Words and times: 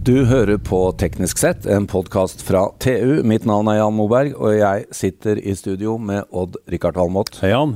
Du 0.00 0.24
hører 0.24 0.56
på 0.56 0.78
Teknisk 0.96 1.38
sett, 1.42 1.66
en 1.68 1.84
podkast 1.86 2.40
fra 2.40 2.62
TU. 2.80 3.18
Mitt 3.26 3.44
navn 3.44 3.68
er 3.68 3.82
Jan 3.82 3.92
Moberg, 3.92 4.32
og 4.32 4.54
jeg 4.56 4.86
sitter 4.96 5.36
i 5.36 5.52
studio 5.52 5.98
med 6.00 6.24
Odd-Rikard 6.32 6.96
Valmot. 6.96 7.34
Hei, 7.42 7.50
Jan. 7.50 7.74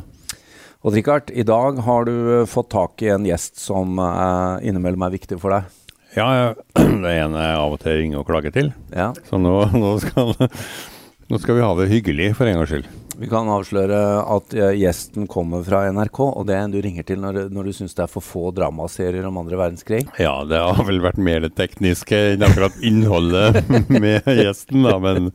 Odd-Rikard, 0.81 1.29
i 1.37 1.45
dag 1.45 1.83
har 1.85 2.09
du 2.09 2.15
eh, 2.15 2.47
fått 2.49 2.71
tak 2.73 3.05
i 3.05 3.11
en 3.13 3.29
gjest 3.29 3.61
som 3.61 4.01
uh, 4.01 4.57
innimellom 4.65 5.05
er 5.05 5.13
viktig 5.19 5.37
for 5.43 5.53
deg. 5.53 5.69
Ja, 6.17 6.31
det 7.05 7.13
er 7.13 7.27
en 7.27 7.37
jeg 7.37 7.61
av 7.61 7.77
og 7.77 7.85
til 7.85 8.01
ringer 8.01 8.23
og 8.23 8.29
klager 8.33 8.57
til. 8.57 8.73
Ja. 8.97 9.11
Så 9.29 9.37
nå, 9.37 9.59
nå, 9.85 9.93
skal, 10.01 10.33
nå 11.29 11.45
skal 11.45 11.61
vi 11.61 11.67
ha 11.69 11.75
det 11.83 11.91
hyggelig 11.93 12.33
for 12.41 12.49
en 12.49 12.57
gangs 12.57 12.73
skyld. 12.73 12.89
Vi 13.19 13.29
kan 13.31 13.47
avsløre 13.51 13.99
at 14.27 14.55
uh, 14.59 14.71
gjesten 14.75 15.29
kommer 15.31 15.63
fra 15.67 15.85
NRK, 15.95 16.21
og 16.25 16.47
det 16.49 16.57
er 16.57 16.65
en 16.65 16.73
du 16.75 16.81
ringer 16.83 17.07
til 17.07 17.21
når, 17.23 17.45
når 17.55 17.69
du 17.69 17.75
syns 17.77 17.95
det 17.95 18.03
er 18.07 18.11
for 18.11 18.25
få 18.25 18.49
dramaserier 18.57 19.27
om 19.29 19.39
andre 19.39 19.59
verdenskrig. 19.61 20.03
Ja, 20.19 20.41
det 20.49 20.59
har 20.59 20.81
vel 20.89 20.99
vært 21.05 21.21
mer 21.23 21.45
det 21.45 21.53
tekniske 21.59 22.19
enn 22.33 22.47
akkurat 22.47 22.79
innholdet 22.83 23.61
med 24.03 24.27
gjesten, 24.27 24.83
da, 24.87 24.97
men 25.03 25.31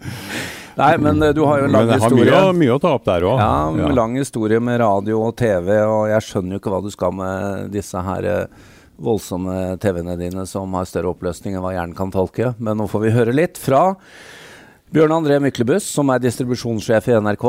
Nei, 0.79 0.93
men 1.01 1.23
uh, 1.23 1.31
du 1.35 1.41
har 1.47 1.61
jo 1.61 1.69
en 1.69 1.73
lang 1.75 1.87
men 1.87 1.93
jeg 1.93 2.03
har 2.03 2.13
historie. 2.13 2.33
mye, 2.35 2.57
mye 2.59 2.73
å 2.75 2.81
ta 2.83 2.91
opp 2.95 3.07
der 3.07 3.27
òg. 3.27 3.39
Ja, 3.43 3.93
lang 3.95 4.17
historie 4.19 4.59
med 4.63 4.79
radio 4.83 5.23
og 5.29 5.37
TV, 5.39 5.71
og 5.83 6.03
jeg 6.11 6.27
skjønner 6.27 6.55
jo 6.55 6.61
ikke 6.61 6.75
hva 6.75 6.81
du 6.83 6.91
skal 6.93 7.15
med 7.15 7.71
disse 7.75 8.03
her 8.09 8.27
uh, 8.27 8.67
voldsomme 8.99 9.55
TV-ene 9.79 10.17
dine 10.19 10.43
som 10.47 10.75
har 10.75 10.87
større 10.87 11.13
oppløsning 11.13 11.55
enn 11.55 11.63
hva 11.63 11.71
hjernen 11.75 11.95
kan 11.95 12.11
tolke. 12.11 12.53
Men 12.59 12.79
nå 12.79 12.87
får 12.91 13.05
vi 13.05 13.15
høre 13.15 13.35
litt 13.35 13.59
fra 13.59 13.85
Bjørn 14.89 15.11
André 15.13 15.35
Myklebust, 15.37 15.91
som 15.93 16.09
er 16.09 16.21
distribusjonssjef 16.23 17.11
i 17.11 17.17
NRK. 17.21 17.43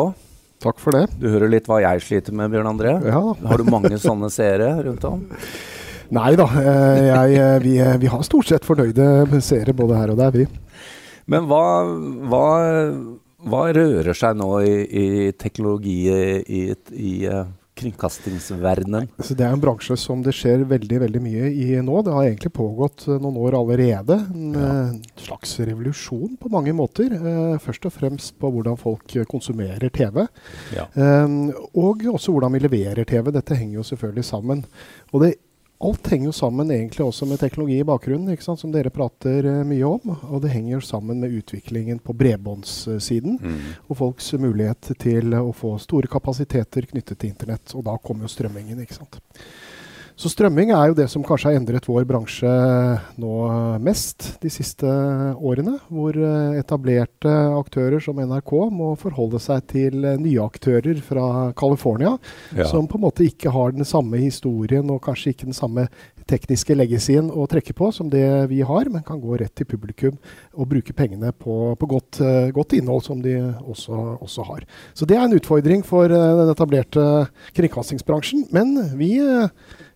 Takk 0.60 0.80
for 0.82 0.92
det. 0.92 1.06
Du 1.16 1.24
hører 1.32 1.48
litt 1.48 1.68
hva 1.70 1.78
jeg 1.80 2.02
sliter 2.04 2.34
med, 2.36 2.50
Bjørn 2.52 2.68
André. 2.68 2.92
Ja. 3.08 3.22
Har 3.32 3.62
du 3.62 3.70
mange 3.72 3.96
sånne 3.96 4.28
seere 4.32 4.74
rundt 4.84 5.06
om? 5.08 5.22
Nei 6.18 6.34
da, 6.36 6.44
eh, 6.60 6.98
jeg, 7.06 7.38
eh, 7.40 7.56
vi, 7.64 7.72
vi 8.02 8.10
har 8.12 8.26
stort 8.26 8.50
sett 8.50 8.66
fornøyde 8.68 9.40
seere 9.46 9.72
både 9.76 9.96
her 9.96 10.12
og 10.12 10.20
der, 10.20 10.36
vi. 10.36 10.44
Men 11.32 11.48
hva, 11.48 11.62
hva, 12.28 12.44
hva 13.48 13.62
rører 13.72 14.12
seg 14.20 14.36
nå 14.36 14.50
i, 14.60 14.76
i 14.84 15.06
teknologi 15.38 15.96
i, 16.10 16.62
i 16.92 17.14
uh, 17.30 17.46
kringkastingsverdenen? 17.80 19.08
Så 19.18 19.36
det 19.36 19.46
er 19.46 19.54
en 19.54 19.62
bransje 19.62 19.96
som 20.00 20.22
det 20.24 20.34
skjer 20.36 20.64
veldig 20.70 21.00
veldig 21.04 21.22
mye 21.24 21.50
i 21.50 21.68
nå. 21.82 22.00
Det 22.06 22.14
har 22.14 22.28
egentlig 22.28 22.52
pågått 22.56 23.06
eh, 23.08 23.18
noen 23.20 23.38
år 23.40 23.58
allerede. 23.58 24.18
En 24.30 24.56
ja. 24.56 24.78
slags 25.24 25.56
revolusjon 25.58 26.38
på 26.40 26.52
mange 26.52 26.74
måter. 26.76 27.12
Eh, 27.16 27.58
først 27.62 27.88
og 27.88 27.96
fremst 27.96 28.36
på 28.40 28.52
hvordan 28.54 28.78
folk 28.80 29.16
eh, 29.16 29.28
konsumerer 29.28 29.92
TV. 29.94 30.24
Ja. 30.76 30.88
Eh, 30.94 31.38
og 31.74 32.06
også 32.14 32.34
hvordan 32.34 32.56
vi 32.56 32.64
leverer 32.64 33.08
TV. 33.08 33.32
Dette 33.34 33.58
henger 33.58 33.80
jo 33.80 33.88
selvfølgelig 33.92 34.28
sammen. 34.30 34.66
Og 35.10 35.24
det 35.24 35.34
Alt 35.80 36.10
henger 36.12 36.28
jo 36.28 36.32
sammen 36.36 36.68
egentlig 36.74 37.00
også 37.06 37.24
med 37.24 37.40
teknologi 37.40 37.78
i 37.80 37.86
bakgrunnen, 37.88 38.36
som 38.42 38.72
dere 38.72 38.90
prater 38.92 39.46
eh, 39.48 39.62
mye 39.64 39.86
om. 39.88 40.12
Og 40.28 40.42
det 40.44 40.50
henger 40.52 40.74
jo 40.74 40.80
sammen 40.84 41.22
med 41.22 41.32
utviklingen 41.38 42.02
på 42.04 42.12
bredbåndssiden 42.12 43.38
Mm. 43.40 43.56
og 43.88 43.96
folks 43.96 44.32
mulighet 44.36 44.92
til 45.00 45.32
å 45.38 45.54
få 45.56 45.78
store 45.80 46.06
kapasiteter 46.06 46.84
knyttet 46.90 47.18
til 47.18 47.30
internett. 47.30 47.74
Og 47.74 47.84
da 47.84 47.96
kommer 47.96 48.28
jo 48.28 48.34
strømmingen, 48.34 48.80
ikke 48.84 48.98
sant. 49.00 49.20
Så 50.20 50.28
strømming 50.28 50.68
er 50.76 50.90
jo 50.90 50.96
det 50.98 51.06
som 51.08 51.22
kanskje 51.24 51.48
har 51.48 51.56
endret 51.56 51.86
vår 51.88 52.04
bransje 52.04 52.50
nå 53.22 53.30
mest 53.80 54.34
de 54.42 54.50
siste 54.52 54.84
årene. 55.40 55.78
Hvor 55.88 56.12
eh, 56.12 56.58
etablerte 56.60 57.32
aktører 57.56 58.02
som 58.04 58.20
NRK 58.20 58.52
må 58.76 58.90
forholde 59.00 59.40
seg 59.40 59.64
til 59.72 60.04
eh, 60.04 60.18
nye 60.20 60.44
aktører 60.44 61.00
fra 61.04 61.26
California 61.56 62.18
Ja. 62.56 62.66
som 62.68 62.88
på 62.90 62.98
en 62.98 63.04
måte 63.06 63.24
ikke 63.24 63.52
har 63.54 63.72
den 63.72 63.86
samme 63.88 64.18
historien 64.20 64.90
og 64.92 65.00
kanskje 65.06 65.32
ikke 65.32 65.48
den 65.48 65.56
samme 65.56 65.86
tekniske 66.30 66.76
legacyen 66.76 67.30
å 67.32 67.46
trekke 67.50 67.74
på 67.76 67.90
som 67.94 68.10
det 68.12 68.26
vi 68.50 68.60
har, 68.66 68.90
men 68.92 69.04
kan 69.06 69.20
gå 69.22 69.38
rett 69.40 69.54
til 69.58 69.68
publikum 69.70 70.18
og 70.54 70.68
bruke 70.70 70.94
pengene 70.96 71.32
på, 71.32 71.74
på 71.80 71.90
godt, 71.90 72.20
eh, 72.24 72.50
godt 72.54 72.76
innhold 72.78 73.04
som 73.06 73.22
de 73.24 73.36
også, 73.64 74.18
også 74.20 74.46
har. 74.50 74.66
Så 74.94 75.08
det 75.08 75.18
er 75.18 75.26
en 75.26 75.36
utfordring 75.38 75.84
for 75.86 76.10
eh, 76.10 76.32
den 76.42 76.52
etablerte 76.52 77.06
kringkastingsbransjen. 77.56 78.46
Men 78.54 78.76
vi, 79.00 79.14
eh, 79.22 79.48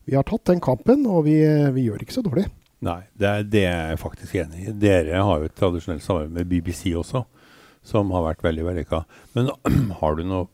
vi 0.05 0.17
har 0.17 0.27
tatt 0.29 0.45
den 0.51 0.61
kampen, 0.65 1.07
og 1.09 1.25
vi, 1.29 1.39
vi 1.75 1.87
gjør 1.87 2.05
ikke 2.05 2.17
så 2.17 2.25
dårlig. 2.25 2.47
Nei, 2.85 3.01
det 3.17 3.29
er 3.29 3.47
det 3.49 3.63
er 3.69 3.93
jeg 3.95 4.01
faktisk 4.03 4.35
enig 4.43 4.67
i. 4.67 4.75
Dere 4.77 5.23
har 5.25 5.41
jo 5.41 5.49
et 5.49 5.57
tradisjonelt 5.57 6.05
samarbeid 6.05 6.35
med 6.37 6.51
BBC 6.51 6.93
også, 7.01 7.25
som 7.87 8.13
har 8.13 8.27
vært 8.27 8.45
veldig 8.45 8.67
vellykka. 8.67 9.05
Men 9.37 9.49
har 10.01 10.19
du 10.19 10.25
noe 10.29 10.49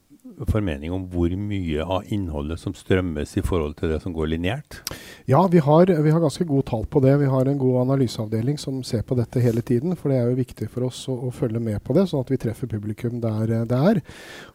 formening 0.49 0.93
om 0.95 1.05
hvor 1.13 1.33
mye 1.37 1.85
av 1.85 2.09
innholdet 2.13 2.61
som 2.63 2.75
strømmes 2.77 3.37
i 3.37 3.43
forhold 3.45 3.77
til 3.79 3.93
det 3.93 4.01
som 4.05 4.15
går 4.17 4.31
lineært? 4.33 4.81
Ja, 5.29 5.43
vi 5.51 5.61
har, 5.63 5.91
vi 5.91 6.13
har 6.15 6.23
ganske 6.23 6.47
god 6.49 6.67
tall 6.71 6.87
på 6.91 7.03
det. 7.05 7.13
Vi 7.21 7.29
har 7.31 7.49
en 7.49 7.61
god 7.61 7.81
analyseavdeling 7.83 8.59
som 8.59 8.81
ser 8.87 9.05
på 9.07 9.19
dette 9.19 9.43
hele 9.45 9.63
tiden. 9.63 9.97
For 9.99 10.11
det 10.11 10.21
er 10.21 10.31
jo 10.31 10.41
viktig 10.41 10.71
for 10.73 10.89
oss 10.89 11.03
å, 11.13 11.17
å 11.29 11.33
følge 11.35 11.63
med 11.63 11.83
på 11.85 11.97
det, 11.97 12.07
sånn 12.11 12.25
at 12.25 12.33
vi 12.33 12.41
treffer 12.41 12.71
publikum 12.71 13.21
der 13.23 13.55
eh, 13.61 13.67
det 13.69 13.81
er. 13.93 14.03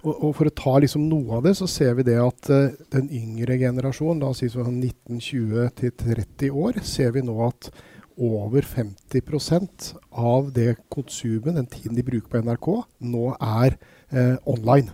Og, 0.04 0.14
og 0.14 0.36
for 0.40 0.50
å 0.50 0.56
ta 0.56 0.78
liksom 0.82 1.08
noe 1.10 1.40
av 1.40 1.46
det, 1.48 1.56
så 1.60 1.70
ser 1.70 1.98
vi 2.00 2.08
det 2.08 2.18
at 2.22 2.52
uh, 2.52 2.72
den 2.96 3.12
yngre 3.14 3.60
generasjonen, 3.62 4.24
la 4.24 4.32
oss 4.34 4.44
si 4.44 4.50
sånn 4.52 4.82
1920 4.82 5.76
til 5.80 5.94
30 6.02 6.64
år, 6.66 6.82
ser 6.86 7.14
vi 7.16 7.24
nå 7.26 7.38
at 7.46 7.70
over 8.16 8.62
50% 8.62 9.94
av 10.12 10.52
det 10.56 10.76
konsumet, 10.90 11.56
den 11.56 11.68
tiden 11.68 11.98
de 11.98 12.06
bruker 12.06 12.32
på 12.32 12.44
NRK, 12.44 12.70
nå 13.04 13.26
er 13.36 13.76
eh, 14.12 14.38
online. 14.48 14.94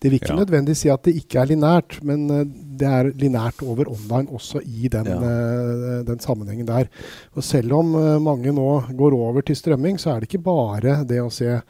Det 0.00 0.10
vil 0.10 0.20
ikke 0.20 0.30
Ja. 0.34 0.38
nødvendigvis 0.44 0.78
si 0.84 0.88
at 0.88 1.02
det 1.04 1.14
ikke 1.16 1.40
er 1.40 1.46
linært, 1.50 1.98
men 2.06 2.30
eh, 2.30 2.44
det 2.78 2.86
er 2.86 3.10
linært 3.18 3.62
over 3.66 3.88
online 3.90 4.28
også 4.30 4.60
i 4.64 4.88
den, 4.88 5.06
Ja. 5.06 5.18
eh, 5.18 6.04
den 6.06 6.18
sammenhengen 6.20 6.66
der. 6.66 6.86
Og 7.34 7.42
selv 7.42 7.72
om 7.72 7.94
eh, 7.94 8.20
mange 8.22 8.52
nå 8.52 8.82
går 8.96 9.12
over 9.18 9.40
til 9.42 9.56
strømming, 9.56 9.98
så 9.98 10.10
er 10.14 10.20
det 10.20 10.28
ikke 10.32 10.44
bare 10.44 11.04
det 11.04 11.20
å 11.22 11.30
se 11.30 11.60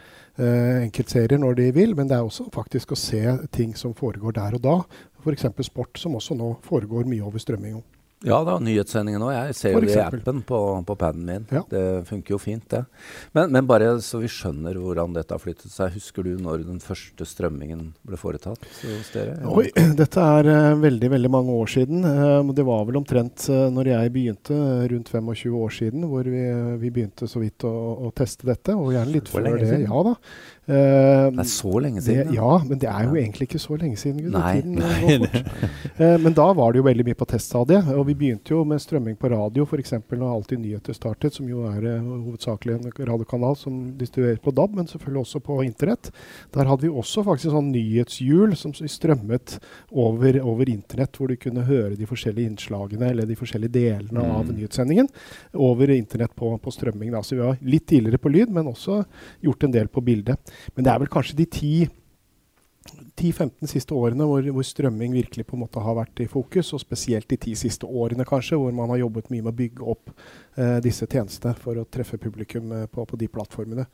Uh, 0.40 0.84
enkeltserier 0.84 1.36
når 1.36 1.56
de 1.56 1.72
vil, 1.74 1.96
men 1.96 2.06
det 2.06 2.14
er 2.14 2.22
også 2.22 2.44
faktisk 2.54 2.92
å 2.92 2.96
se 2.96 3.24
ting 3.50 3.72
som 3.74 3.90
foregår 3.92 4.32
der 4.36 4.54
og 4.54 4.62
da. 4.62 4.74
F.eks. 5.24 5.46
sport, 5.66 5.98
som 5.98 6.14
også 6.14 6.36
nå 6.38 6.52
foregår 6.62 7.08
mye 7.10 7.24
over 7.26 7.38
strømming. 7.42 7.82
Ja 8.26 8.40
da, 8.42 8.56
nyhetssendingen 8.58 9.22
òg. 9.22 9.30
Jeg 9.30 9.54
ser 9.54 9.74
jo 9.76 9.82
det 9.84 9.92
i 9.94 10.00
appen 10.02 10.40
på, 10.46 10.58
på 10.86 10.94
paden 10.98 11.22
min. 11.26 11.44
Ja. 11.54 11.62
Det 11.70 11.82
funker 12.08 12.34
jo 12.34 12.40
fint, 12.42 12.64
det. 12.72 12.80
Men, 13.36 13.52
men 13.54 13.68
bare 13.70 13.92
så 14.02 14.18
vi 14.18 14.30
skjønner 14.32 14.74
hvordan 14.82 15.14
dette 15.14 15.36
har 15.36 15.42
flyttet 15.42 15.70
seg. 15.70 15.94
Husker 15.94 16.26
du 16.26 16.32
når 16.42 16.64
den 16.66 16.82
første 16.82 17.26
strømmingen 17.28 17.92
ble 18.02 18.18
foretatt 18.18 18.66
hos 18.66 19.12
dere? 19.14 19.38
Oi, 19.46 19.68
dette 20.00 20.26
er 20.34 20.50
uh, 20.50 20.80
veldig 20.82 21.12
veldig 21.14 21.30
mange 21.30 21.54
år 21.62 21.72
siden. 21.78 22.02
Uh, 22.02 22.52
det 22.58 22.66
var 22.66 22.84
vel 22.90 22.98
omtrent 22.98 23.46
uh, 23.52 23.68
når 23.74 23.92
jeg 23.92 24.14
begynte, 24.18 24.58
rundt 24.90 25.14
25 25.14 25.58
år 25.62 25.78
siden, 25.78 26.10
hvor 26.10 26.26
vi, 26.26 26.44
vi 26.82 26.94
begynte 26.94 27.30
så 27.30 27.42
vidt 27.44 27.68
å, 27.68 27.74
å 28.08 28.14
teste 28.18 28.50
dette. 28.50 28.74
Og 28.74 28.96
gjerne 28.96 29.14
litt 29.14 29.30
før 29.30 29.52
det. 29.62 29.84
Ja 29.86 30.06
da. 30.10 30.18
Eh, 30.68 31.30
Det 31.32 31.40
er 31.40 31.48
så 31.48 31.70
lenge 31.80 32.02
det, 32.02 32.04
siden. 32.04 32.32
ja, 32.36 32.58
men 32.68 32.78
det 32.78 32.88
er 32.90 33.04
jo 33.08 33.14
egentlig 33.16 33.46
ikke 33.48 33.60
så 33.62 33.76
lenge 33.80 33.96
siden. 33.96 34.18
Gud, 34.20 34.32
Nei. 34.34 34.60
går. 34.60 35.28
Eh, 35.98 36.16
men 36.20 36.34
da 36.36 36.44
var 36.52 36.72
det 36.72 36.78
jo 36.82 36.84
veldig 36.86 37.06
mye 37.08 37.16
på 37.18 37.26
teststadiet. 37.26 37.88
Og 37.96 38.04
vi 38.06 38.14
begynte 38.20 38.52
jo 38.52 38.60
med 38.68 38.78
strømming 38.84 39.16
på 39.18 39.30
radio, 39.32 39.64
f.eks. 39.64 39.94
når 40.12 40.26
Alltid 40.28 40.60
nyheter 40.60 40.94
startet, 40.94 41.32
som 41.34 41.48
jo 41.48 41.64
er 41.70 41.86
uh, 41.98 42.04
hovedsakelig 42.26 42.76
en 42.76 42.92
radiokanal 43.08 43.56
som 43.58 43.78
distribueres 43.98 44.42
på 44.44 44.52
DAB, 44.54 44.76
men 44.76 44.86
selvfølgelig 44.90 45.22
også 45.24 45.40
på 45.48 45.56
internett. 45.64 46.10
Der 46.54 46.68
hadde 46.68 46.84
vi 46.86 46.92
også 46.92 47.24
faktisk 47.26 47.50
sånn 47.54 47.72
nyhetshjul 47.72 48.54
som 48.60 48.76
strømmet 48.76 49.56
over, 49.90 50.38
over 50.44 50.68
internett, 50.70 51.16
hvor 51.18 51.32
du 51.32 51.36
kunne 51.40 51.64
høre 51.66 51.96
de 51.98 52.06
forskjellige 52.06 52.52
innslagene 52.52 53.08
eller 53.10 53.26
de 53.26 53.36
forskjellige 53.40 53.72
delene 53.78 54.20
av 54.28 54.44
Mm. 54.48 54.54
nyhetssendingen 54.60 55.08
over 55.54 55.90
internett 55.90 56.32
på, 56.38 56.52
på 56.62 56.70
strømming. 56.72 57.10
Da. 57.12 57.20
Så 57.26 57.34
vi 57.36 57.42
var 57.42 57.58
litt 57.62 57.86
tidligere 57.90 58.20
på 58.22 58.30
lyd, 58.32 58.52
men 58.54 58.68
også 58.70 59.00
gjort 59.44 59.64
en 59.66 59.74
del 59.74 59.88
på 59.88 60.00
bilde. 60.04 60.36
Men 60.74 60.84
det 60.84 60.92
er 60.92 60.98
vel 60.98 61.10
kanskje 61.12 61.38
de 61.38 61.44
ti 61.44 61.72
10-15 63.18 63.70
siste 63.70 63.96
årene 63.96 64.26
hvor, 64.28 64.44
hvor 64.54 64.66
strømming 64.66 65.14
virkelig 65.16 65.46
på 65.48 65.56
en 65.56 65.64
måte 65.64 65.82
har 65.82 65.96
vært 65.98 66.22
i 66.22 66.28
fokus, 66.30 66.72
og 66.76 66.82
spesielt 66.82 67.28
de 67.30 67.38
ti 67.40 67.54
siste 67.58 67.86
årene 67.86 68.26
kanskje, 68.28 68.58
hvor 68.60 68.74
man 68.74 68.92
har 68.92 69.02
jobbet 69.02 69.30
mye 69.32 69.42
med 69.42 69.52
å 69.52 69.58
bygge 69.58 69.88
opp 69.94 70.12
eh, 70.12 70.78
disse 70.84 71.08
tjenestene 71.08 71.54
for 71.58 71.80
å 71.80 71.86
treffe 71.90 72.18
publikum 72.20 72.72
eh, 72.74 72.86
på, 72.90 73.04
på 73.08 73.18
de 73.20 73.28
plattformene. 73.32 73.86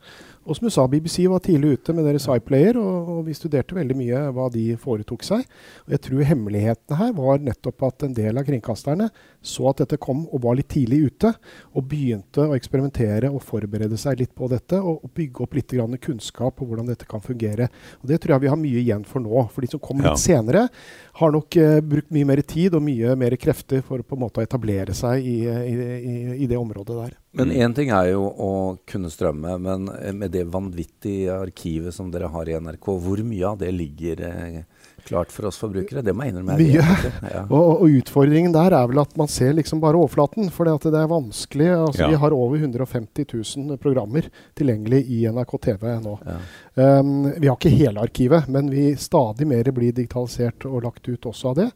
Og 0.45 0.57
som 0.57 0.67
du 0.67 0.73
sa, 0.73 0.85
BBC 0.89 1.25
var 1.31 1.43
tidlig 1.45 1.79
ute 1.79 1.95
med 1.97 2.07
deres 2.07 2.27
iPlayer, 2.31 2.79
og, 2.81 3.11
og 3.15 3.21
vi 3.29 3.37
studerte 3.37 3.77
veldig 3.77 3.97
mye 3.97 4.23
hva 4.35 4.49
de 4.53 4.67
foretok 4.81 5.25
seg. 5.25 5.45
Og 5.87 5.95
jeg 5.95 6.03
tror 6.07 6.29
hemmeligheten 6.31 6.99
her 6.99 7.15
var 7.17 7.41
nettopp 7.43 7.87
at 7.89 8.07
en 8.07 8.15
del 8.17 8.41
av 8.41 8.45
kringkasterne 8.47 9.09
så 9.45 9.69
at 9.69 9.83
dette 9.83 9.99
kom 10.01 10.25
og 10.25 10.41
var 10.45 10.57
litt 10.57 10.71
tidlig 10.73 11.11
ute, 11.11 11.33
og 11.75 11.89
begynte 11.89 12.47
å 12.47 12.55
eksperimentere 12.57 13.29
og 13.31 13.43
forberede 13.45 13.97
seg 14.01 14.21
litt 14.21 14.33
på 14.35 14.49
dette, 14.51 14.79
og, 14.81 15.03
og 15.05 15.13
bygge 15.15 15.45
opp 15.45 15.57
litt 15.57 15.75
grann 15.75 15.97
kunnskap 16.01 16.57
på 16.59 16.67
hvordan 16.67 16.89
dette 16.89 17.07
kan 17.09 17.23
fungere. 17.23 17.69
Og 18.01 18.09
Det 18.09 18.21
tror 18.21 18.35
jeg 18.35 18.45
vi 18.45 18.53
har 18.53 18.61
mye 18.61 18.81
igjen 18.81 19.05
for 19.07 19.14
nå. 19.23 19.47
For 19.53 19.61
de 19.61 19.67
som 19.71 19.79
kom 19.79 20.01
Ja. 20.03 20.11
litt 20.13 20.19
senere, 20.23 20.67
har 21.15 21.31
nok 21.31 21.55
uh, 21.57 21.79
brukt 21.81 22.11
mye 22.11 22.25
mer 22.27 22.41
tid 22.43 22.73
og 22.75 22.81
mye 22.83 23.15
mer 23.15 23.35
krefter 23.39 23.81
for 23.81 24.01
på 24.03 24.15
en 24.17 24.23
måte 24.25 24.41
å 24.41 24.43
etablere 24.43 24.93
seg 24.93 25.23
i, 25.23 25.37
i, 25.47 25.75
i, 25.75 26.15
i 26.43 26.47
det 26.47 26.57
området 26.59 26.95
der. 27.03 27.13
Men 27.35 27.49
Mm. 27.51 27.55
én 27.65 27.73
ting 27.75 27.89
er 27.91 28.11
jo 28.13 28.29
å 28.31 28.51
kunne 28.87 29.09
strømme, 29.11 29.57
men 29.59 29.89
eh, 29.99 30.13
med 30.15 30.31
det 30.31 30.45
vanvittige 30.47 31.33
arkivet 31.35 31.93
som 31.93 32.09
dere 32.11 32.29
har 32.31 32.47
i 32.47 32.55
NRK, 32.59 32.85
hvor 33.03 33.19
mye 33.27 33.43
av 33.49 33.57
det 33.59 33.73
ligger 33.75 34.21
eh, 34.23 34.61
klart 35.05 35.31
for 35.35 35.45
oss 35.49 35.57
forbrukere? 35.59 36.01
Det 36.01 36.13
må 36.15 36.23
jeg 36.23 36.31
innrømme. 36.33 36.55
Mye. 36.57 36.85
Ja. 37.33 37.41
Og, 37.51 37.81
og 37.83 37.89
utfordringen 37.99 38.53
der 38.55 38.71
er 38.73 38.87
vel 38.87 39.01
at 39.03 39.11
man 39.19 39.27
ser 39.27 39.51
liksom 39.53 39.81
bare 39.83 39.99
overflaten. 39.99 40.47
For 40.49 40.63
det 40.65 40.93
er 40.95 41.11
vanskelig. 41.11 41.67
Altså, 41.75 42.01
Ja. 42.05 42.07
Vi 42.09 42.15
har 42.23 42.31
over 42.33 42.57
150 42.57 43.27
000 43.27 43.77
programmer 43.83 44.29
tilgjengelig 44.55 45.03
i 45.11 45.25
NRK 45.27 45.57
TV 45.67 45.85
nå. 46.01 46.15
Ja. 46.25 46.39
Um, 46.75 47.31
vi 47.39 47.47
har 47.47 47.55
ikke 47.55 47.71
hele 47.71 48.01
arkivet, 48.03 48.47
men 48.51 48.67
vi 48.71 48.95
stadig 48.99 49.47
mer 49.47 49.69
blir 49.71 49.93
digitalisert 49.95 50.65
og 50.67 50.81
lagt 50.83 51.07
ut 51.07 51.25
også 51.29 51.51
av 51.53 51.55
det. 51.61 51.67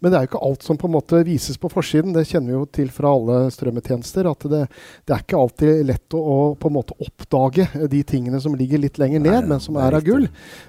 Men 0.00 0.12
det 0.12 0.18
er 0.18 0.24
jo 0.24 0.30
ikke 0.30 0.44
alt 0.48 0.62
som 0.64 0.78
på 0.80 0.88
en 0.88 0.94
måte 0.96 1.20
vises 1.26 1.58
på 1.60 1.68
forsiden. 1.72 2.14
Det 2.16 2.24
kjenner 2.28 2.52
vi 2.54 2.56
jo 2.56 2.62
til 2.78 2.88
fra 2.94 3.12
alle 3.12 3.50
strømmetjenester. 3.52 4.28
At 4.30 4.46
det, 4.48 4.62
det 5.04 5.12
er 5.16 5.24
ikke 5.26 5.40
alltid 5.42 5.82
lett 5.90 6.16
å, 6.16 6.22
å 6.22 6.38
på 6.56 6.70
en 6.70 6.76
måte 6.78 6.96
oppdage 7.04 7.68
de 7.92 8.00
tingene 8.08 8.40
som 8.40 8.56
ligger 8.56 8.80
litt 8.80 8.96
lenger 9.02 9.20
ned, 9.20 9.42
Nei, 9.42 9.50
men 9.50 9.60
som 9.60 9.76
er 9.76 9.86
er 9.86 9.98
av 10.00 10.06
gull. 10.06 10.24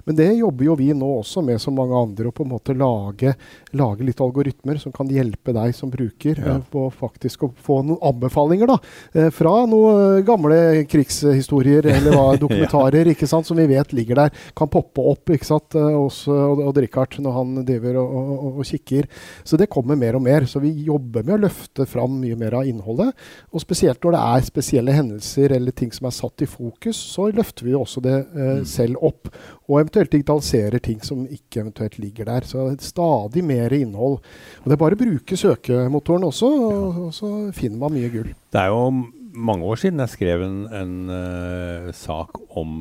Men 0.06 0.20
det 0.20 0.28
jobber 0.38 0.68
jo 0.68 0.76
vi 0.78 0.90
nå 0.94 1.08
også 1.22 1.42
med 1.48 1.62
som 1.64 1.74
mange 1.80 1.96
andre, 1.96 2.28
å 2.28 2.36
på 2.36 2.44
en 2.44 2.52
måte 2.52 2.76
lage, 2.78 3.34
lage 3.72 4.06
litt 4.06 4.20
algoritmer 4.22 4.78
som 4.84 4.92
kan 4.94 5.08
hjelpe 5.10 5.56
deg 5.56 5.72
som 5.74 5.90
bruker 5.94 6.38
Ja. 6.38 6.58
eh, 6.58 6.62
på 6.72 6.90
faktisk 6.92 7.48
å 7.48 7.52
få 7.56 7.80
noen 7.88 8.04
anbefalinger 8.12 8.68
da, 8.68 8.78
eh, 9.16 9.30
fra 9.34 9.56
noen 9.66 10.22
gamle 10.28 10.84
krigshistorier 10.92 11.88
eller 11.96 12.38
dokumentarer 12.44 13.08
ikke 13.14 13.28
sant, 13.30 13.48
som 13.48 13.58
vi 13.58 13.66
vet 13.66 13.77
ligger 13.96 14.22
der. 14.22 14.34
Kan 14.58 14.72
poppe 14.72 15.04
opp 15.12 15.32
ikke 15.34 15.48
sant, 15.48 15.76
eh, 15.78 15.96
hos 15.96 16.24
eh, 16.32 16.64
Odd 16.68 16.80
Rikard 16.84 17.18
når 17.24 17.36
han 17.36 17.54
driver 17.68 18.00
og, 18.02 18.16
og, 18.18 18.48
og, 18.54 18.64
kikker. 18.68 19.08
Så 19.48 19.60
det 19.60 19.70
kommer 19.74 20.00
mer 20.00 20.18
og 20.18 20.24
mer. 20.26 20.48
Så 20.50 20.62
vi 20.64 20.72
jobber 20.88 21.26
med 21.26 21.38
å 21.38 21.42
løfte 21.48 21.88
fram 21.90 22.20
mye 22.22 22.38
mer 22.40 22.60
av 22.60 22.70
innholdet. 22.70 23.14
Og 23.52 23.64
spesielt 23.64 24.04
når 24.04 24.18
det 24.18 24.24
er 24.24 24.48
spesielle 24.48 24.96
hendelser 24.98 25.56
eller 25.58 25.76
ting 25.76 25.94
som 25.96 26.10
er 26.10 26.18
satt 26.18 26.46
i 26.46 26.50
fokus, 26.50 26.98
så 27.16 27.30
løfter 27.34 27.68
vi 27.68 27.78
også 27.78 28.04
det 28.06 28.18
eh, 28.18 28.64
selv 28.68 29.04
opp. 29.08 29.32
Og 29.68 29.82
eventuelt 29.82 30.14
digitaliserer 30.14 30.84
ting 30.84 31.02
som 31.04 31.26
ikke 31.26 31.62
eventuelt 31.66 32.00
ligger 32.02 32.30
der. 32.32 32.48
Så 32.48 32.70
stadig 32.84 33.44
mer 33.46 33.74
innhold. 33.76 34.20
Og 34.64 34.68
det 34.68 34.78
er 34.78 34.84
bare 34.84 34.98
å 34.98 35.04
bruke 35.04 35.40
søkemotoren 35.40 36.28
også, 36.28 36.48
og, 36.48 37.00
og 37.08 37.16
så 37.16 37.32
finner 37.56 37.82
man 37.82 37.96
mye 37.96 38.12
gull. 38.14 38.34
Det 38.54 38.62
er 38.62 38.72
jo 38.72 38.92
mange 39.38 39.68
år 39.70 39.80
siden 39.82 40.02
jeg 40.02 40.14
skrev 40.14 40.44
en, 40.46 40.58
en 40.74 40.96
uh, 41.12 41.92
sak 41.96 42.40
om 42.58 42.72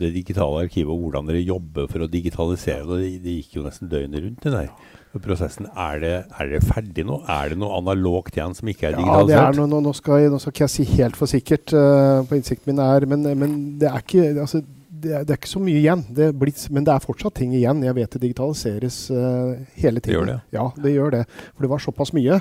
det 0.00 0.12
digitale 0.14 0.64
arkivet 0.64 0.92
og 0.92 1.04
hvordan 1.04 1.28
dere 1.28 1.42
jobber 1.44 1.90
for 1.90 2.04
å 2.04 2.08
digitalisere 2.10 2.86
det. 2.88 3.12
Det, 3.24 3.36
gikk 3.40 3.58
jo 3.58 3.66
nesten 3.66 3.90
døgnet 3.92 4.24
rundt, 4.24 4.40
den 4.44 4.56
der 4.56 5.20
prosessen. 5.20 5.66
Er 5.74 6.02
det, 6.02 6.14
er 6.38 6.50
det 6.52 6.62
ferdig 6.62 7.04
nå? 7.06 7.20
Er 7.30 7.52
det 7.52 7.60
noe 7.60 7.78
analogt 7.80 8.36
igjen 8.38 8.54
som 8.56 8.70
ikke 8.70 8.90
er 8.90 8.94
Ja, 8.94 8.98
det 8.98 9.04
digitalisert? 9.04 9.46
er 9.46 9.60
noe, 9.60 9.70
nå, 9.72 9.80
nå, 9.88 9.94
skal 9.98 10.22
jeg, 10.22 10.32
nå 10.32 10.40
skal 10.42 10.54
ikke 10.54 10.66
jeg 10.66 10.74
si 10.76 10.88
helt 10.96 11.18
for 11.18 11.30
sikkert 11.30 11.74
uh, 11.76 12.20
på 12.26 12.38
innsikten 12.38 12.70
min 12.72 12.84
er, 12.84 13.08
men, 13.10 13.26
men 13.40 13.56
det 13.80 13.90
er 13.90 14.04
ikke 14.04 14.28
altså, 14.36 14.62
det 15.00 15.14
er, 15.16 15.24
det 15.24 15.34
er 15.34 15.40
ikke 15.40 15.54
så 15.54 15.62
mye 15.62 15.80
igjen. 15.80 16.02
Det 16.16 16.28
blitt, 16.36 16.66
men 16.74 16.84
det 16.86 16.92
er 16.94 17.04
fortsatt 17.04 17.38
ting 17.40 17.54
igjen. 17.56 17.80
Jeg 17.86 17.96
vet 17.96 18.16
det 18.16 18.22
digitaliseres 18.26 18.98
uh, 19.14 19.56
hele 19.80 20.02
tiden. 20.02 20.12
Det 20.12 20.18
gjør 20.18 20.28
det? 20.28 20.38
Ja, 20.56 20.66
det 20.76 20.92
gjør 20.92 21.16
det. 21.16 21.24
For 21.54 21.64
det 21.64 21.72
var 21.72 21.82
såpass 21.84 22.12
mye. 22.16 22.40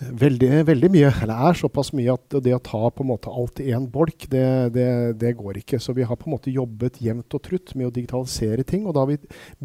Veldig, 0.00 0.50
veldig 0.64 0.88
mye. 0.92 1.10
Eller 1.22 1.42
er 1.50 1.58
såpass 1.58 1.92
mye 1.96 2.14
at 2.14 2.36
det 2.44 2.54
å 2.56 2.62
ta 2.64 2.80
på 2.88 3.04
en 3.04 3.10
måte 3.10 3.32
alt 3.32 3.60
i 3.60 3.68
én 3.74 3.84
bolk, 3.92 4.24
det, 4.32 4.44
det, 4.74 4.88
det 5.20 5.34
går 5.38 5.60
ikke. 5.60 5.80
Så 5.82 5.92
vi 5.96 6.06
har 6.08 6.16
på 6.16 6.28
en 6.28 6.34
måte 6.36 6.54
jobbet 6.54 7.00
jevnt 7.04 7.36
og 7.36 7.42
trutt 7.44 7.74
med 7.76 7.90
å 7.90 7.92
digitalisere 7.94 8.64
ting. 8.66 8.86
Og 8.88 8.96
da 8.96 9.04
har 9.04 9.12
vi 9.12 9.18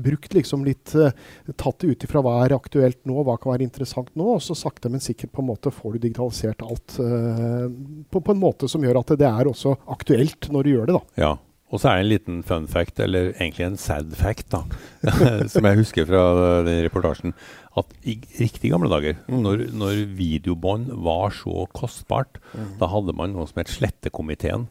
brukt 0.08 0.36
liksom 0.36 0.66
litt 0.68 0.96
eh, 1.00 1.16
Tatt 1.56 1.82
det 1.82 1.94
ut 1.94 2.04
ifra 2.08 2.22
hva 2.26 2.36
er 2.44 2.56
aktuelt 2.56 3.00
nå, 3.08 3.22
hva 3.24 3.38
kan 3.40 3.54
være 3.54 3.66
interessant 3.66 4.12
nå, 4.18 4.36
og 4.36 4.44
så 4.44 4.58
sakte, 4.58 4.90
men 4.92 5.04
sikkert 5.04 5.32
på 5.36 5.44
en 5.44 5.50
måte 5.50 5.72
får 5.74 5.96
du 5.96 6.06
digitalisert 6.06 6.64
alt 6.66 6.98
eh, 7.02 7.68
på, 8.12 8.22
på 8.22 8.36
en 8.36 8.42
måte 8.42 8.70
som 8.72 8.84
gjør 8.84 9.00
at 9.02 9.16
det 9.20 9.28
er 9.30 9.50
også 9.50 9.76
aktuelt 9.96 10.50
når 10.52 10.68
du 10.68 10.72
gjør 10.74 10.90
det, 10.90 10.98
da. 10.98 11.22
Ja. 11.22 11.34
Og 11.76 11.82
så 11.82 11.92
er 11.92 12.00
det 12.00 12.06
en 12.06 12.12
liten 12.14 12.40
fun 12.48 12.70
fact, 12.72 13.02
eller 13.04 13.34
egentlig 13.34 13.66
en 13.66 13.78
sad 13.80 14.14
fact, 14.16 14.48
da, 14.54 14.62
som 15.52 15.68
jeg 15.68 15.80
husker 15.82 16.08
fra 16.08 16.22
den 16.64 16.86
reportasjen. 16.86 17.34
At 17.76 17.90
i 18.08 18.14
riktig 18.40 18.72
gamle 18.72 18.88
dager, 18.88 19.18
når, 19.28 19.66
når 19.76 20.06
videobånd 20.16 20.94
var 21.04 21.34
så 21.36 21.66
kostbart, 21.76 22.40
da 22.80 22.88
hadde 22.88 23.16
man 23.20 23.36
noe 23.36 23.50
som 23.50 23.60
het 23.60 23.74
Slettekomiteen. 23.74 24.70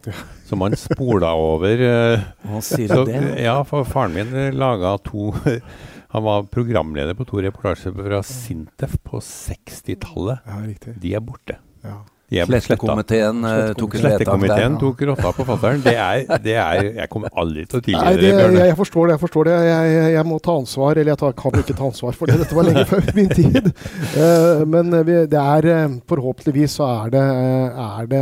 Som 0.49 0.63
man 0.63 0.73
spola 0.79 1.35
over 1.37 1.85
eh, 1.85 2.25
Hva 2.49 2.63
sier 2.65 2.89
så, 2.89 3.03
det? 3.05 3.21
Ja, 3.45 3.59
for 3.69 3.85
faren 3.85 4.17
min 4.17 4.57
laga 4.57 4.95
to 5.05 5.29
Han 6.15 6.23
var 6.23 6.45
programleder 6.49 7.13
på 7.13 7.27
to 7.27 7.41
reportasjer 7.43 7.93
fra 7.93 8.21
Sintef 8.25 8.97
på 9.03 9.19
60-tallet. 9.19 10.45
Ja. 10.47 10.93
De 11.03 11.11
er 11.13 11.21
borte. 11.21 11.59
Ja. 11.83 11.99
Slettekomiteen 12.31 13.43
eh, 13.45 13.73
tok 13.77 13.95
Slettekomiteen 13.99 14.73
der. 14.73 14.79
tok 14.81 15.01
rotta 15.11 15.31
på 15.37 15.45
fattern. 15.45 15.81
Det, 15.85 15.93
er- 15.93 16.39
det 16.41 16.55
er 16.57 16.87
Jeg 17.01 17.09
kommer 17.13 17.29
aldri 17.37 17.65
til 17.69 17.79
å 17.79 17.83
tilgi 17.85 18.13
det, 18.15 18.21
dere, 18.33 18.47
jeg, 18.55 18.69
jeg 18.71 18.77
forstår 18.79 19.07
det. 19.07 19.13
Jeg 19.17 19.21
forstår 19.21 19.49
det. 19.49 19.55
Jeg, 19.67 19.91
jeg, 19.93 20.13
jeg 20.15 20.25
må 20.31 20.39
ta 20.41 20.55
ansvar, 20.57 20.97
eller 20.97 21.11
jeg 21.13 21.19
tar, 21.21 21.35
kan 21.37 21.57
ikke 21.61 21.75
ta 21.77 21.85
ansvar 21.91 22.17
for 22.17 22.31
det. 22.31 22.37
Dette 22.41 22.57
var 22.57 22.67
lenge 22.69 22.85
før 22.89 23.11
min 23.17 23.29
tid. 23.33 23.71
Eh, 24.15 24.61
men 24.69 24.89
vi, 25.05 25.15
det 25.27 25.39
er 25.41 25.65
eh, 25.67 25.95
forhåpentligvis 26.07 26.77
så 26.79 26.85
er 27.03 27.09
det, 27.15 27.23
er 27.83 28.07
det 28.09 28.21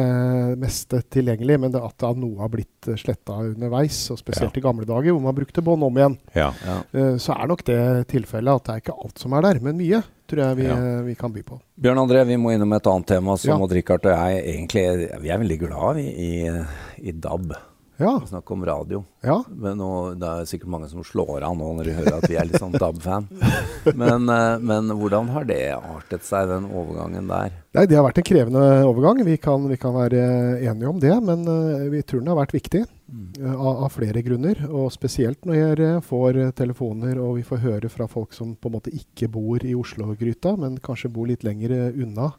meste 0.59 0.99
tilgjengelig. 1.13 1.59
Men 1.61 1.73
det 1.75 1.81
at 1.85 2.05
noe 2.17 2.41
har 2.41 2.49
blitt 2.51 2.89
sletta 2.99 3.37
underveis, 3.45 3.99
og 4.13 4.17
spesielt 4.19 4.57
i 4.57 4.63
gamle 4.63 4.87
dager 4.89 5.13
hvor 5.13 5.21
man 5.23 5.37
brukte 5.37 5.61
bånd 5.63 5.85
om 5.85 5.99
igjen, 6.01 6.17
Ja. 6.35 6.49
Ja. 6.65 6.79
så 7.21 7.35
er 7.37 7.47
nok 7.51 7.63
det 7.67 7.79
tilfellet 8.11 8.57
at 8.59 8.65
det 8.67 8.73
er 8.75 8.83
ikke 8.83 8.97
alt 9.05 9.21
som 9.21 9.35
er 9.37 9.45
der. 9.45 9.61
Men 9.63 9.77
mye 9.79 10.01
tror 10.29 10.41
jeg 10.45 10.55
vi, 10.61 10.63
Ja. 10.69 10.77
eh, 10.77 11.01
vi 11.03 11.15
kan 11.15 11.33
by 11.33 11.41
på. 11.43 11.59
Bjørn 11.79 11.97
André, 12.03 12.25
vi 12.25 12.37
må 12.37 12.53
innom 12.53 12.73
et 12.73 12.87
annet 12.87 13.07
tema 13.07 13.37
som 13.37 13.49
Ja. 13.53 13.57
Odd 13.63 13.71
Rikard 13.75 14.05
og 14.05 14.11
jeg 14.17 14.43
egentlig 14.55 14.85
Vi 15.21 15.29
er 15.29 15.37
veldig 15.39 15.59
glad 15.59 15.97
i, 15.97 16.09
i, 16.09 16.65
i 17.09 17.11
DAB. 17.11 17.53
Ja. 17.99 18.19
Snakk 18.25 18.49
om 18.51 18.63
radio. 18.65 19.03
ja. 19.23 19.43
Men 19.49 19.77
nå, 19.77 19.89
det 20.19 20.27
er 20.27 20.45
sikkert 20.49 20.67
mange 20.73 20.89
som 20.89 21.03
slår 21.05 21.43
av 21.45 21.55
nå 21.55 21.67
når 21.77 21.83
de 21.85 21.93
hører 21.93 22.17
at 22.17 22.29
vi 22.29 22.35
er 22.35 22.45
litt 22.49 22.59
sånn 22.59 22.73
DAB-fan. 22.73 23.27
Men, 23.95 24.27
eh, 24.29 24.57
men 24.59 24.89
hvordan 24.97 25.29
har 25.29 25.45
det 25.45 25.61
artet 25.77 26.23
seg, 26.25 26.47
den 26.49 26.65
overgangen 26.73 27.27
der? 27.29 27.51
Nei, 27.73 27.87
Det 27.89 27.97
har 27.97 28.05
vært 28.05 28.19
en 28.21 28.25
krevende 28.27 28.63
overgang. 28.85 29.23
Vi 29.25 29.37
kan, 29.41 29.63
vi 29.69 29.77
kan 29.81 29.95
være 29.95 30.19
enige 30.61 30.89
om 30.91 30.99
det. 31.01 31.15
Men 31.25 31.47
eh, 31.49 31.87
vi 31.89 32.03
tror 32.05 32.21
den 32.21 32.29
har 32.29 32.37
vært 32.37 32.53
viktig 32.53 32.83
mm. 32.85 33.55
av, 33.55 33.85
av 33.87 33.89
flere 33.95 34.21
grunner. 34.25 34.61
Og 34.69 34.91
spesielt 34.93 35.41
når 35.49 35.57
jeg 35.57 35.79
eh, 35.81 36.03
får 36.05 36.37
eh, 36.37 36.51
telefoner 36.53 37.17
og 37.17 37.39
vi 37.39 37.47
får 37.47 37.63
høre 37.65 37.89
fra 37.89 38.05
folk 38.11 38.37
som 38.37 38.53
på 38.53 38.69
en 38.69 38.77
måte 38.77 38.93
ikke 38.93 39.31
bor 39.33 39.65
i 39.65 39.73
Oslo-gryta, 39.77 40.53
men 40.61 40.77
kanskje 40.85 41.09
bor 41.13 41.29
litt 41.29 41.45
lenger 41.47 41.73
eh, 41.73 41.97
unna 42.05 42.29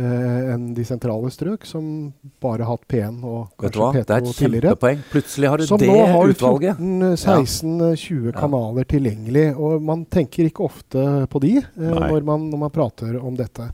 eh, 0.00 0.50
enn 0.54 0.72
de 0.74 0.84
sentrale 0.86 1.30
strøk, 1.30 1.66
som 1.68 2.10
bare 2.42 2.64
har 2.66 2.74
hatt 2.74 2.86
P1 2.90 3.22
og 3.22 3.54
kanskje 3.60 3.82
hva? 3.82 3.90
Det 3.94 4.04
er 4.04 4.24
et 4.24 4.42
kjempepoeng. 4.42 5.02
Plutselig 5.12 5.52
har 5.52 5.62
du 5.62 5.66
Som 5.70 5.82
det 5.82 5.90
nå 5.90 5.98
har 6.16 6.34
utvalget. 6.34 6.82
14-16-20 6.82 8.30
Ja. 8.30 8.36
kanaler 8.40 8.90
tilgjengelig. 8.90 9.46
Og 9.54 9.82
man 9.82 10.04
tenker 10.10 10.50
ikke 10.50 10.66
ofte 10.66 11.06
på 11.30 11.42
de 11.42 11.56
eh, 11.62 11.64
når, 11.78 12.26
man, 12.26 12.50
når 12.50 12.64
man 12.66 12.74
prater 12.74 13.18
om 13.20 13.38
dette. 13.38 13.70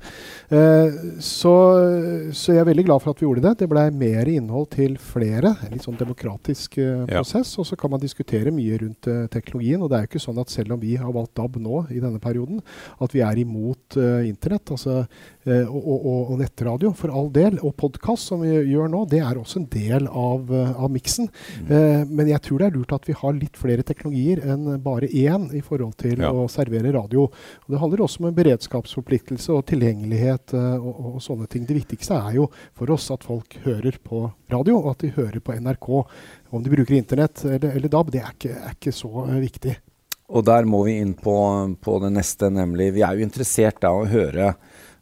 Eh, 0.49 1.01
så, 1.23 1.53
så 2.37 2.55
jeg 2.55 2.63
er 2.63 2.69
veldig 2.69 2.85
glad 2.89 3.03
for 3.03 3.13
at 3.13 3.21
vi 3.21 3.27
gjorde 3.27 3.45
det. 3.45 3.53
Det 3.63 3.69
ble 3.71 3.85
mer 3.97 4.29
innhold 4.31 4.69
til 4.75 4.97
flere. 5.01 5.55
En 5.67 5.75
litt 5.75 5.87
sånn 5.87 5.99
demokratisk 6.01 6.79
eh, 6.83 7.05
Ja. 7.07 7.21
prosess. 7.21 7.53
Og 7.61 7.69
så 7.69 7.79
kan 7.79 7.93
man 7.93 8.03
diskutere 8.03 8.53
mye 8.55 8.81
rundt 8.83 9.09
uh, 9.11 9.27
teknologien. 9.33 9.83
Og 9.83 9.91
det 9.91 9.99
er 9.99 10.07
jo 10.07 10.11
ikke 10.13 10.25
sånn 10.27 10.41
at 10.43 10.53
selv 10.53 10.77
om 10.77 10.83
vi 10.83 10.97
har 11.01 11.13
valgt 11.15 11.35
DAB 11.39 11.59
nå 11.63 11.85
i 11.95 12.03
denne 12.03 12.21
perioden, 12.23 12.63
at 13.03 13.17
vi 13.17 13.23
er 13.25 13.43
imot 13.43 13.99
uh, 14.01 14.21
internett 14.27 14.75
altså, 14.75 15.05
og, 15.47 15.77
og, 15.79 16.07
og, 16.07 16.31
og 16.33 16.41
nettradio, 16.41 16.91
for 16.99 17.13
all 17.15 17.29
del. 17.35 17.59
Og 17.63 17.75
podkast, 17.79 18.31
som 18.33 18.43
vi 18.43 18.51
gjør 18.73 18.91
nå, 18.93 19.05
det 19.11 19.21
er 19.23 19.39
også 19.39 19.61
en 19.63 19.69
del 19.71 20.09
av, 20.11 20.51
eh, 20.51 20.73
av 20.75 20.91
miksen. 20.93 21.29
Eh, 21.67 22.03
men 22.09 22.31
jeg 22.33 22.43
tror 22.43 22.63
det 22.63 22.69
er 22.69 22.77
lurt 22.77 22.95
at 22.97 23.07
vi 23.07 23.15
har 23.17 23.37
litt 23.37 23.59
flere 23.61 23.87
teknologier 23.87 24.43
enn 24.47 24.77
bare 24.83 25.07
én 25.09 25.49
i 25.55 25.63
forhold 25.65 25.97
til 26.03 26.19
Ja. 26.21 26.33
å 26.33 26.49
servere 26.51 26.93
radio. 26.95 27.29
Og 27.31 27.69
det 27.71 27.81
handler 27.81 28.05
også 28.05 28.21
om 28.21 28.29
en 28.31 28.39
beredskapsforpliktelse 28.39 29.55
og 29.55 29.67
tilgjengelighet 29.71 30.55
eh, 30.55 30.77
og, 30.77 31.15
og, 31.15 31.23
sånne 31.23 31.49
ting. 31.49 31.67
Det 31.67 31.79
viktigste 31.79 32.19
er 32.19 32.39
jo 32.41 32.51
for 32.75 32.91
oss 32.91 33.11
at 33.15 33.27
folk 33.27 33.59
hører 33.65 33.99
på 34.03 34.27
radio, 34.51 34.79
og 34.81 34.95
at 34.97 35.05
de 35.07 35.15
hører 35.15 35.41
på 35.41 35.55
NRK. 35.55 35.91
Om 36.51 36.63
de 36.63 36.71
bruker 36.71 36.97
internett 36.99 37.45
eller, 37.45 37.75
eller 37.77 37.93
DAB, 37.93 38.11
det 38.15 38.23
er 38.23 38.33
ikke, 38.35 38.57
er 38.57 38.75
ikke 38.79 38.95
så 38.95 39.29
eh, 39.29 39.43
viktig. 39.47 39.77
Og 40.27 40.43
der 40.43 40.67
må 40.67 40.81
vi 40.87 40.97
inn 40.99 41.15
på, 41.15 41.37
på 41.79 41.99
det 42.03 42.11
neste, 42.17 42.49
nemlig 42.51 42.89
Vi 42.97 43.05
er 43.07 43.15
jo 43.15 43.23
interessert 43.23 43.79
da 43.85 43.93
å 43.95 44.07
høre 44.11 44.57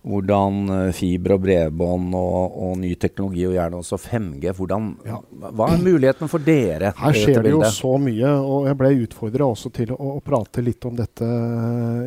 hvordan 0.04 0.70
eh, 0.75 0.90
fiber 0.96 1.37
og 1.37 1.44
bredbånd 1.46 2.16
og, 2.18 2.56
og 2.66 2.75
ny 2.80 2.92
teknologi, 3.00 3.46
og 3.49 3.54
gjerne 3.56 3.80
også 3.80 3.99
5G 4.00 4.52
hvordan, 4.58 4.90
Ja. 5.06 5.20
Hva 5.44 5.68
er 5.73 5.82
muligheten 5.82 6.30
for 6.30 6.44
dere? 6.44 6.92
Her 6.99 7.16
skjer 7.16 7.44
det 7.44 7.54
jo 7.54 7.62
så 7.73 7.94
mye, 8.00 8.32
og 8.44 8.68
jeg 8.68 8.78
ble 8.80 8.90
utfordra 9.06 9.49
også 9.49 9.73
til 9.75 9.94
å, 9.94 9.99
å 10.16 10.20
prate 10.25 10.64
litt 10.64 10.84
om 10.88 10.96
dette 10.99 11.28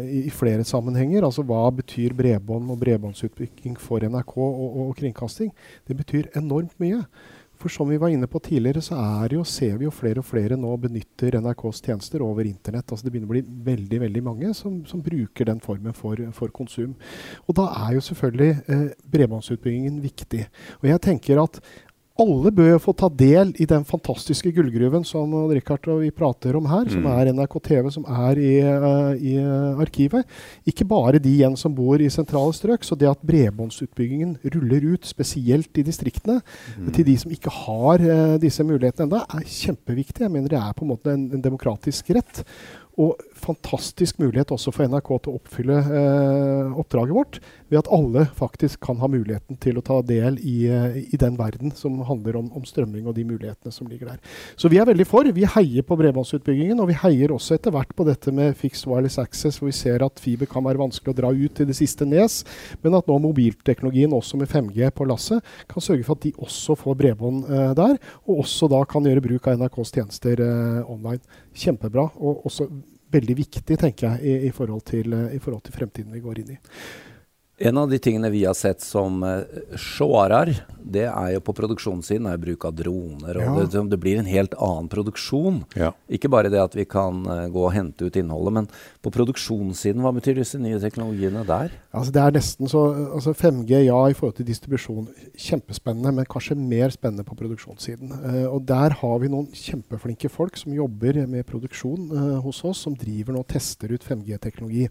i, 0.04 0.24
i 0.28 0.34
flere 0.34 0.66
sammenhenger. 0.68 1.26
Altså 1.26 1.46
hva 1.48 1.66
betyr 1.74 2.16
bredbånd 2.18 2.70
og 2.74 2.80
bredbåndsutvikling 2.84 3.80
for 3.82 4.06
NRK 4.06 4.38
og, 4.38 4.68
og, 4.68 4.94
kringkasting? 5.00 5.52
Det 5.90 5.98
betyr 5.98 6.32
enormt 6.38 6.78
mye. 6.84 7.02
For 7.58 7.74
som 7.74 7.90
vi 7.90 7.98
var 7.98 8.12
inne 8.14 8.28
på 8.30 8.40
tidligere, 8.44 8.84
så 8.86 8.98
jo, 9.32 9.44
ser 9.48 9.80
vi 9.80 9.88
jo 9.88 9.94
flere 9.94 10.22
og 10.22 10.28
flere 10.28 10.58
nå 10.60 10.76
benytter 10.82 11.40
NRKs 11.42 11.82
tjenester 11.86 12.22
over 12.22 12.46
internett. 12.46 12.86
Altså 12.92 13.08
det 13.08 13.14
begynner 13.14 13.32
å 13.32 13.34
bli 13.34 13.44
veldig 13.72 14.02
veldig 14.06 14.24
mange 14.26 14.54
som, 14.58 14.84
som 14.86 15.02
bruker 15.02 15.50
den 15.50 15.62
formen 15.64 15.96
for, 15.98 16.22
for, 16.38 16.54
konsum. 16.54 16.94
Og 17.48 17.58
da 17.58 17.68
er 17.88 17.98
jo 17.98 18.06
selvfølgelig 18.10 18.52
eh, 18.74 18.86
bredbåndsutbyggingen 19.14 20.00
viktig. 20.06 20.46
Og 20.82 20.90
jeg 20.92 21.04
tenker 21.08 21.42
at 21.42 21.62
alle 22.22 22.52
bør 22.56 22.78
få 22.82 22.94
ta 22.98 23.10
del 23.14 23.52
i 23.62 23.68
den 23.70 23.84
fantastiske 23.88 24.52
gullgruven 24.56 25.04
som 25.08 25.34
Richard 25.52 25.86
og 25.92 26.02
vi 26.02 26.12
prater 26.16 26.58
om 26.58 26.68
her, 26.70 26.88
mm. 26.88 26.94
som 26.96 27.08
er 27.12 27.32
NRK 27.36 27.58
TV, 27.68 27.90
som 27.94 28.08
er 28.28 28.42
i, 28.42 28.54
uh, 28.64 29.12
i 29.18 29.36
uh, 29.42 29.82
arkivet. 29.84 30.26
Ikke 30.68 30.88
bare 30.88 31.22
de 31.24 31.34
igjen 31.36 31.58
som 31.60 31.76
bor 31.78 32.02
i 32.02 32.10
sentrale 32.14 32.56
strøk. 32.56 32.86
Så 32.88 32.98
det 33.00 33.10
at 33.10 33.24
bredbåndsutbyggingen 33.28 34.38
ruller 34.56 34.90
ut, 34.94 35.06
spesielt 35.08 35.78
i 35.78 35.86
distriktene, 35.88 36.40
mm. 36.78 36.90
til 36.96 37.08
de 37.08 37.18
som 37.22 37.34
ikke 37.34 37.54
har 37.54 38.04
uh, 38.04 38.36
disse 38.42 38.66
mulighetene 38.66 39.08
ennå, 39.08 39.22
er 39.22 39.48
kjempeviktig. 39.60 40.26
Jeg 40.26 40.34
mener 40.34 40.52
det 40.52 40.62
er 40.62 40.76
på 40.78 40.88
en 40.88 40.94
måte 40.96 41.14
en, 41.14 41.30
en 41.38 41.46
demokratisk 41.46 42.14
rett. 42.18 42.44
Og 42.98 43.20
fantastisk 43.38 44.18
mulighet 44.18 44.50
også 44.50 44.72
for 44.74 44.90
NRK 44.90 45.10
til 45.22 45.30
å 45.30 45.38
oppfylle 45.38 45.76
eh, 45.86 46.78
oppdraget 46.82 47.14
vårt 47.14 47.36
ved 47.70 47.78
at 47.84 47.90
alle 47.94 48.24
faktisk 48.38 48.82
kan 48.88 48.98
ha 49.04 49.10
muligheten 49.12 49.60
til 49.62 49.78
å 49.78 49.84
ta 49.86 50.00
del 50.02 50.40
i, 50.42 50.56
eh, 50.72 50.98
i 51.14 51.20
den 51.20 51.38
verden 51.38 51.74
som 51.78 52.00
handler 52.08 52.40
om, 52.40 52.48
om, 52.58 52.66
strømming 52.66 53.06
og 53.06 53.14
de 53.20 53.26
mulighetene 53.28 53.74
som 53.76 53.86
ligger 53.92 54.10
der. 54.10 54.34
Så 54.58 54.72
vi 54.74 54.80
er 54.82 54.90
veldig 54.90 55.06
for. 55.06 55.30
Vi 55.30 55.46
heier 55.46 55.86
på 55.86 55.98
bredbåndsutbyggingen, 56.00 56.82
og 56.82 56.90
vi 56.90 56.98
heier 57.04 57.36
også 57.36 57.60
etter 57.60 57.76
hvert 57.76 57.94
på 57.94 58.08
dette 58.08 58.34
med 58.34 58.58
fixed 58.58 58.90
wireless 58.90 59.20
access, 59.22 59.62
hvor 59.62 59.70
vi 59.70 59.78
ser 59.78 60.02
at 60.06 60.24
fiber 60.24 60.50
kan 60.50 60.66
være 60.66 60.82
vanskelig 60.82 61.14
å 61.14 61.20
dra 61.22 61.32
ut 61.36 61.54
til 61.54 61.70
det 61.70 61.78
siste 61.78 62.08
nes, 62.10 62.40
men 62.82 62.98
at 62.98 63.06
nå 63.06 63.20
mobilteknologien 63.28 64.16
også 64.18 64.42
med 64.42 64.50
5G 64.50 64.90
på 64.98 65.06
lasset 65.06 65.46
kan 65.70 65.86
sørge 65.86 66.08
for 66.08 66.18
at 66.18 66.26
de 66.26 66.34
også 66.42 66.74
får 66.82 66.98
bredbånd 66.98 67.46
eh, 67.46 67.72
der, 67.78 67.98
og 68.26 68.44
også 68.48 68.74
da 68.74 68.82
kan 68.90 69.06
gjøre 69.06 69.28
bruk 69.30 69.48
av 69.52 69.62
NRKs 69.62 69.94
tjenester 69.94 70.42
eh, 70.42 70.82
online. 70.90 71.22
Kjempebra. 71.58 72.10
og 72.22 72.46
også 72.46 72.68
veldig 73.14 73.36
viktig, 73.38 73.78
tenker 73.80 74.08
jeg, 74.08 74.24
i, 74.24 74.48
i, 74.48 74.54
forhold 74.56 74.84
til, 74.88 75.14
eh, 75.14 75.36
i, 75.38 75.42
forhold 75.44 75.64
til, 75.68 75.76
fremtiden 75.78 76.16
vi 76.16 76.24
går 76.24 76.42
inn 76.44 76.56
i. 76.56 76.60
En 77.58 77.78
av 77.78 77.90
de 77.90 77.98
tingene 77.98 78.30
vi 78.30 78.44
har 78.46 78.54
sett 78.54 78.84
som 78.86 79.24
uh, 79.26 79.40
sjåarar, 79.74 80.52
det 80.78 81.08
er 81.10 81.32
jo 81.34 81.40
på 81.42 81.56
produksjonssiden 81.58 82.28
er 82.30 82.38
bruk 82.38 82.68
av 82.70 82.76
droner. 82.78 83.40
og 83.40 83.46
ja. 83.48 83.54
det, 83.66 83.82
det, 83.90 83.98
blir 83.98 84.20
en 84.22 84.30
helt 84.30 84.54
annen 84.62 84.86
produksjon. 84.92 85.64
Ja. 85.74 85.90
Ikke 86.06 86.30
bare 86.30 86.52
det 86.54 86.62
at 86.62 86.78
vi 86.78 86.86
kan 86.86 87.24
uh, 87.26 87.48
gå 87.50 87.64
og 87.66 87.74
hente 87.74 88.06
ut 88.06 88.20
innholdet, 88.22 88.54
men 88.60 88.68
på 89.02 89.10
produksjonssiden, 89.16 90.04
hva 90.06 90.12
betyr 90.14 90.38
disse 90.38 90.62
nye 90.62 90.78
teknologiene 90.84 91.42
der? 91.50 91.74
Altså 91.98 92.14
det 92.14 92.22
er 92.22 92.36
nesten 92.38 92.70
så, 92.70 92.84
altså 93.18 93.34
5G 93.34 93.82
ja 93.88 94.04
i 94.06 94.14
forhold 94.20 94.38
til 94.38 94.50
distribusjon, 94.52 95.10
kjempespennende, 95.34 96.14
men 96.14 96.30
kanskje 96.30 96.60
mer 96.62 96.94
spennende 96.94 97.26
på 97.26 97.40
produksjonssiden. 97.42 98.14
Uh, 98.22 98.46
og 98.52 98.62
der 98.70 99.00
har 99.02 99.18
vi 99.26 99.32
noen 99.34 99.50
kjempeflinke 99.50 100.30
folk 100.30 100.62
som 100.62 100.78
jobber 100.78 101.24
med 101.26 101.50
produksjon 101.50 102.06
hos 102.46 102.62
oss, 102.70 102.86
som 102.86 102.94
driver 102.94 103.34
nå 103.34 103.42
og 103.42 103.50
tester 103.50 103.90
ut 103.98 104.06
5G-teknologi. 104.06 104.86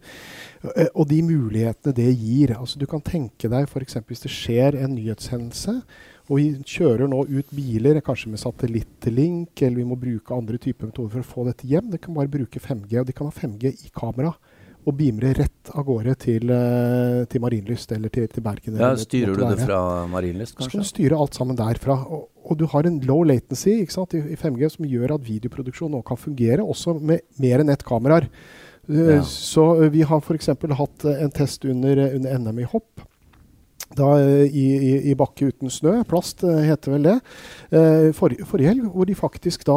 og 0.96 1.06
de 1.06 1.22
mulighetene 1.22 1.94
det 1.94 2.10
gir 2.10 2.55
Altså, 2.58 2.80
du 2.80 2.86
kan 2.90 3.02
tenke 3.04 3.50
deg 3.52 3.68
f.eks. 3.68 3.98
hvis 4.08 4.24
det 4.24 4.32
skjer 4.32 4.78
en 4.80 4.94
nyhetshendelse, 4.96 5.80
og 6.26 6.40
vi 6.40 6.46
kjører 6.66 7.06
nå 7.10 7.22
ut 7.28 7.54
biler, 7.54 8.00
kanskje 8.04 8.32
med 8.32 8.42
satellittlink, 8.42 9.62
eller 9.62 9.78
vi 9.78 9.86
må 9.86 9.98
bruke 10.00 10.34
andre 10.34 10.58
typer 10.58 10.90
metoder 10.90 11.12
for 11.14 11.22
å 11.22 11.30
få 11.30 11.46
dette 11.46 11.68
hjem. 11.70 11.92
De 11.92 12.00
kan 12.02 12.16
bare 12.16 12.30
bruke 12.32 12.62
5G, 12.62 12.98
og 12.98 13.06
de 13.06 13.14
kan 13.14 13.30
ha 13.30 13.34
5G 13.34 13.70
i 13.86 13.92
kamera. 13.94 14.32
Og 14.86 14.94
beamre 14.94 15.32
rett 15.34 15.70
av 15.74 15.82
gårde 15.86 16.12
til, 16.22 16.50
uh, 16.50 17.24
til 17.30 17.42
Marienlyst 17.42 17.90
eller 17.94 18.10
til, 18.14 18.28
til 18.30 18.42
Bergen. 18.42 18.76
Ja, 18.78 18.92
Styrer 18.98 19.34
du 19.34 19.42
det 19.42 19.64
fra 19.64 19.80
Marienlyst, 20.10 20.54
kanskje? 20.54 20.66
Så 20.68 20.74
kan 20.76 20.84
du 20.84 20.90
styre 20.92 21.18
alt 21.22 21.38
sammen 21.38 21.58
derfra. 21.58 21.96
Og, 22.06 22.28
og 22.46 22.58
du 22.58 22.68
har 22.70 22.86
en 22.86 23.00
low 23.06 23.24
latency 23.26 23.80
sant, 23.90 24.14
i, 24.14 24.22
i, 24.34 24.38
5G 24.38 24.70
som 24.76 24.86
gjør 24.86 25.16
at 25.16 25.26
videoproduksjon 25.26 25.94
nå 25.94 26.04
kan 26.06 26.18
fungere, 26.18 26.62
også 26.62 26.94
med 27.02 27.26
mer 27.42 27.62
enn 27.62 27.74
ett 27.74 27.82
kameraer. 27.86 28.30
Eh, 28.88 29.16
ja. 29.16 29.22
Så 29.22 29.82
eh, 29.82 29.90
vi 29.90 30.02
har 30.02 30.22
f.eks. 30.22 30.48
hatt 30.78 31.04
eh, 31.04 31.22
en 31.22 31.34
test 31.34 31.64
under, 31.64 31.98
under 32.14 32.38
NM 32.38 32.58
i 32.62 32.70
hopp. 32.70 33.04
Da, 33.96 34.08
i, 34.44 34.64
i, 35.08 35.12
bakke 35.16 35.46
uten 35.46 35.70
snø. 35.70 36.00
Plast 36.10 36.42
heter 36.42 36.90
vel 36.90 37.04
det. 37.06 37.14
For, 38.18 38.34
Forrige 38.44 38.72
helg, 38.72 38.88
hvor 38.92 39.06
de 39.08 39.14
faktisk 39.16 39.62
da 39.64 39.76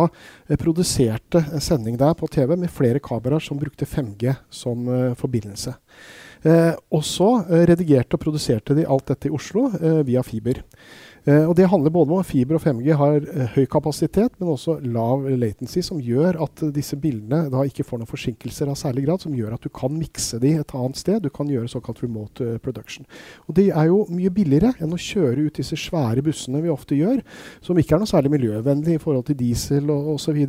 produserte 0.59 1.43
en 1.53 1.61
sending 1.63 1.95
der 2.01 2.17
på 2.17 2.27
TV 2.27 2.55
med 2.57 2.73
flere 2.73 2.99
kameraer 3.05 3.39
som 3.45 3.61
brukte 3.61 3.87
5G 3.87 4.33
som 4.49 4.89
forbindelse. 5.15 5.75
og 6.89 7.05
så 7.05 7.29
redigerte 7.69 8.17
og 8.17 8.23
produserte 8.25 8.75
de 8.75 8.87
alt 8.89 9.13
dette 9.13 9.29
i 9.29 9.31
Oslo 9.37 9.69
via 10.03 10.25
fiber. 10.25 10.63
Eh, 11.25 11.45
og 11.49 11.55
Det 11.55 11.67
handler 11.67 11.91
både 11.91 12.11
om 12.13 12.19
at 12.19 12.27
fiber 12.29 12.55
og 12.55 12.63
5G 12.63 12.95
har 12.95 13.17
eh, 13.19 13.55
høy 13.55 13.65
kapasitet, 13.69 14.31
men 14.39 14.53
også 14.53 14.77
lav 14.83 15.25
latency, 15.29 15.81
som 15.83 15.99
gjør 15.99 16.39
at 16.45 16.63
disse 16.75 16.95
bildene 16.99 17.49
da 17.51 17.63
ikke 17.67 17.83
får 17.83 18.01
noen 18.01 18.09
forsinkelser 18.09 18.69
av 18.71 18.77
særlig 18.79 19.05
grad, 19.07 19.23
som 19.23 19.35
gjør 19.35 19.57
at 19.57 19.65
du 19.65 19.69
kan 19.73 19.91
mikse 19.93 20.39
de 20.39 20.55
et 20.59 20.75
annet 20.75 20.99
sted. 20.99 21.19
Du 21.23 21.29
kan 21.33 21.49
gjøre 21.49 21.71
såkalt 21.71 22.01
remote 22.03 22.45
uh, 22.45 22.57
production. 22.63 23.05
Og 23.47 23.55
Det 23.59 23.69
er 23.69 23.89
jo 23.89 24.05
mye 24.13 24.31
billigere 24.31 24.73
enn 24.79 24.95
å 24.95 24.99
kjøre 24.99 25.47
ut 25.47 25.59
disse 25.59 25.77
svære 25.79 26.23
bussene 26.23 26.61
vi 26.63 26.71
ofte 26.71 26.95
gjør, 26.95 27.21
som 27.65 27.77
ikke 27.77 27.97
er 27.97 28.03
noe 28.03 28.09
særlig 28.09 28.31
miljøvennlig 28.37 28.95
i 28.95 29.01
forhold 29.01 29.27
til 29.27 29.39
diesel 29.39 29.91
og 29.91 30.13
osv. 30.15 30.39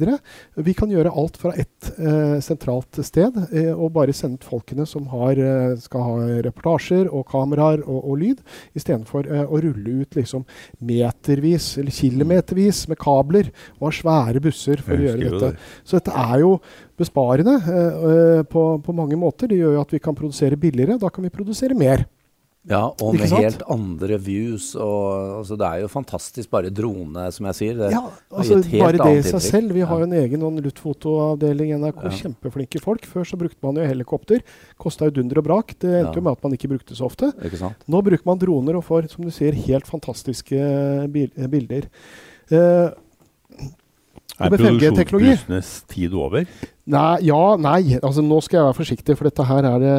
Vi 0.56 0.76
kan 0.76 0.92
gjøre 0.92 1.14
alt 1.14 1.40
fra 1.40 1.54
ett 1.58 1.90
uh, 1.98 2.38
sentralt 2.44 3.00
sted, 3.06 3.34
uh, 3.34 3.74
og 3.74 3.92
bare 3.96 4.14
sende 4.16 4.38
ut 4.40 4.46
folkene 4.46 4.86
som 4.86 5.08
har, 5.10 5.38
skal 5.82 6.04
ha 6.06 6.40
reportasjer 6.46 7.10
og 7.10 7.26
kameraer 7.30 7.82
og, 7.82 7.98
og 8.12 8.20
lyd, 8.22 8.44
istedenfor 8.78 9.26
uh, 9.26 9.44
å 9.50 9.60
rulle 9.64 10.04
ut 10.04 10.18
liksom 10.18 10.46
metervis 10.90 11.72
eller 11.80 11.94
kilometervis 11.94 12.84
med 12.90 13.00
kabler 13.00 13.50
og 13.78 13.88
har 13.88 13.98
svære 13.98 14.44
busser 14.44 14.82
for 14.84 14.96
å 14.96 15.08
gjøre 15.08 15.26
dette. 15.26 15.50
Det. 15.50 15.82
Så 15.84 15.98
dette 15.98 16.14
er 16.26 16.44
jo 16.44 16.54
besparende 17.00 17.56
eh, 17.60 18.40
på, 18.48 18.64
på, 18.84 18.96
mange 18.96 19.18
måter. 19.20 19.50
Det 19.50 19.60
gjør 19.60 19.78
jo 19.78 19.84
at 19.84 19.94
vi 19.94 20.02
kan 20.02 20.16
produsere 20.16 20.58
billigere. 20.60 20.98
Da 21.00 21.12
kan 21.12 21.26
vi 21.26 21.32
produsere 21.32 21.76
mer. 21.78 22.04
Ja, 22.68 22.90
og 23.00 23.14
med 23.16 23.30
helt 23.32 23.62
andre 23.72 24.18
views. 24.20 24.74
Og, 24.76 25.38
altså, 25.38 25.56
det 25.56 25.64
er 25.64 25.80
jo 25.80 25.88
fantastisk, 25.88 26.50
bare 26.52 26.68
drone, 26.68 27.24
som 27.32 27.46
jeg 27.48 27.56
sier. 27.56 27.78
Det, 27.78 27.88
ja, 27.94 28.02
altså, 28.28 28.58
bare 28.74 29.00
det 29.00 29.14
i 29.16 29.22
seg 29.30 29.44
selv. 29.46 29.72
Vi 29.76 29.84
har 29.88 30.02
jo 30.02 30.08
en 30.08 30.16
egen 30.18 30.44
sånn 30.44 30.60
luftfotoavdeling 30.66 31.72
i 31.72 31.78
NRK. 31.80 32.02
Ja. 32.04 32.12
Kjempeflinke 32.18 32.82
folk. 32.84 33.06
Før 33.08 33.24
så 33.30 33.38
brukte 33.40 33.64
man 33.64 33.80
jo 33.80 33.86
helikopter. 33.88 34.44
Kosta 34.80 35.08
jo 35.08 35.16
dunder 35.16 35.40
og 35.40 35.46
brak. 35.48 35.72
Det 35.72 35.88
endte 35.88 36.12
ja. 36.12 36.18
jo 36.20 36.24
med 36.26 36.36
at 36.36 36.44
man 36.44 36.56
ikke 36.58 36.72
brukte 36.74 36.98
så 36.98 37.08
ofte. 37.08 37.32
Nå 37.88 38.02
bruker 38.10 38.28
man 38.28 38.42
droner 38.42 38.76
og 38.76 38.84
får, 38.90 39.08
som 39.14 39.24
du 39.24 39.32
sier, 39.34 39.56
helt 39.68 39.88
fantastiske 39.88 40.60
bilder. 41.16 41.88
Uh, 42.52 42.90
er 44.40 44.52
produksjonsbussenes 44.52 45.72
tid 45.88 46.12
over? 46.16 46.44
Nei, 46.90 47.16
ja, 47.24 47.40
nei. 47.60 47.96
Altså, 48.00 48.20
nå 48.24 48.40
skal 48.44 48.60
jeg 48.60 48.68
være 48.68 48.78
forsiktig, 48.82 49.16
for 49.16 49.28
dette 49.28 49.48
her 49.48 49.68
er 49.68 49.80
det 49.80 49.96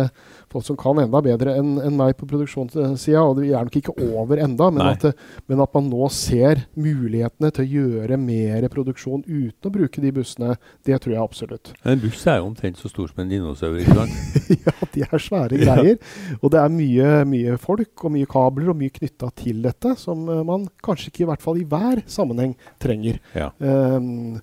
folk 0.51 0.65
som 0.67 0.77
kan 0.79 1.00
enda 1.01 1.22
bedre 1.24 1.55
enn 1.60 1.77
en 1.81 1.98
meg 1.98 2.15
på 2.20 2.27
produksjonssida. 2.29 3.24
Og 3.24 3.41
vi 3.41 3.51
er 3.53 3.67
nok 3.67 3.77
ikke 3.79 3.96
over 4.12 4.41
enda, 4.43 4.70
men 4.74 4.91
at, 4.91 5.08
men 5.50 5.63
at, 5.63 5.72
man 5.72 5.88
nå 5.91 6.10
ser 6.13 6.65
mulighetene 6.75 7.51
til 7.55 7.63
å 7.63 7.81
gjøre 7.81 8.20
mer 8.22 8.67
produksjon 8.72 9.24
uten 9.27 9.70
å 9.70 9.74
bruke 9.74 10.03
de 10.03 10.13
bussene, 10.15 10.55
det 10.88 11.00
tror 11.03 11.15
jeg 11.15 11.22
absolutt. 11.24 11.74
En 11.88 12.01
buss 12.01 12.25
er 12.27 12.41
jo 12.41 12.50
omtrent 12.50 12.81
så 12.81 12.91
stor 12.91 13.12
som 13.12 13.24
en 13.24 13.31
dinosaur, 13.31 13.77
ikke 13.79 13.96
sant? 14.01 14.41
ja, 14.67 14.75
de 14.96 15.05
er 15.08 15.24
svære 15.27 15.62
greier. 15.62 16.01
Og 16.41 16.51
det 16.53 16.62
er 16.62 16.75
mye, 16.75 17.13
mye 17.29 17.55
folk 17.62 18.05
og 18.05 18.15
mye 18.17 18.29
kabler 18.29 18.74
og 18.74 18.79
mye 18.81 18.93
knytta 18.93 19.31
til 19.39 19.63
dette 19.65 19.96
som 20.00 20.27
uh, 20.29 20.41
man 20.48 20.67
kanskje 20.84 21.12
ikke 21.12 21.25
i 21.25 21.31
hvert 21.31 21.46
fall 21.46 21.62
i 21.62 21.65
hver 21.67 22.03
sammenheng 22.12 22.58
trenger. 22.81 23.22
Ja. 23.38 23.51
Um, 23.60 24.41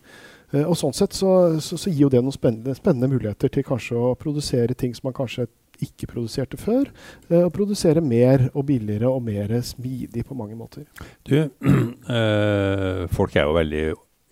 og 0.49 0.77
sånn 0.81 0.95
sett 0.97 1.12
så, 1.12 1.61
så, 1.61 1.77
så, 1.77 1.91
gir 1.93 2.07
jo 2.07 2.12
det 2.12 2.23
noen 2.25 2.33
spennende, 2.33 2.73
spennende, 2.77 3.11
muligheter 3.12 3.50
til 3.53 3.67
kanskje 3.67 3.99
å 4.00 4.15
produsere 4.17 4.77
ting 4.79 4.95
som 4.97 5.11
man 5.11 5.17
kanskje 5.17 5.45
ikke 5.85 6.11
produserte 6.11 6.58
før. 6.61 6.90
Eh, 7.30 7.44
og 7.44 7.52
produsere 7.56 8.02
mer 8.04 8.49
og 8.54 8.66
billigere 8.70 9.11
og 9.11 9.23
mer 9.23 9.61
smidig 9.62 10.25
på 10.26 10.37
mange 10.38 10.58
måter. 10.58 10.87
Du, 11.28 11.35
øh, 11.38 13.08
folk 13.18 13.37
er 13.37 13.49
jo 13.49 13.56
veldig 13.58 13.87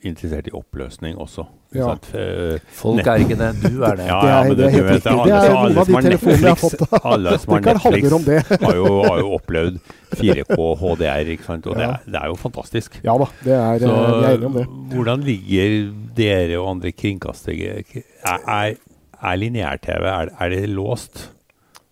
interessert 0.04 0.46
i 0.50 0.52
oppløsning 0.54 1.18
også. 1.18 1.44
Ja. 1.74 1.90
Eh, 2.14 2.60
folk 2.72 3.06
er 3.06 3.22
ikke 3.24 3.36
det, 3.38 3.50
du 3.64 3.82
er 3.84 3.98
det. 3.98 4.06
Ja, 4.06 4.18
ja, 4.30 4.38
det, 4.44 4.50
er, 4.50 4.54
det 4.54 4.64
er 4.66 4.74
helt 4.74 4.90
riktig. 4.90 5.12
Det 5.26 5.36
er 5.36 5.52
noen 5.52 5.80
av 5.82 5.90
de 5.90 6.00
telefonene 6.06 6.42
jeg 6.42 6.52
har 6.54 6.60
fått. 6.60 6.96
alle 7.02 7.36
som 7.42 7.54
har 7.54 7.64
Netflix, 7.66 8.16
har 8.66 8.78
jo, 8.78 8.90
har 9.04 9.20
jo 9.22 9.30
opplevd 9.36 9.78
4K 10.16 10.58
HDR, 10.82 11.32
ikke 11.36 11.48
sant? 11.48 11.70
og 11.70 11.78
det 11.78 11.86
er, 11.88 12.02
det, 12.06 12.18
er, 12.22 12.26
jo 12.32 12.40
fantastisk. 12.40 12.98
Ja 13.06 13.16
da, 13.20 13.30
det 13.44 13.56
er, 13.60 13.86
Så, 13.86 13.94
vi 13.94 14.18
er 14.18 14.34
enige 14.34 14.50
om 14.50 14.58
det. 14.60 14.66
Hvordan 14.94 15.24
ligger 15.30 15.78
dere 16.16 16.60
og 16.60 16.74
andre 16.76 16.92
kringkastere 16.96 17.80
Er, 17.86 18.44
er, 18.46 18.76
er 19.16 19.40
lineær-TV 19.40 20.06
er, 20.12 20.32
er 20.38 20.54
det 20.54 20.68
låst? 20.70 21.26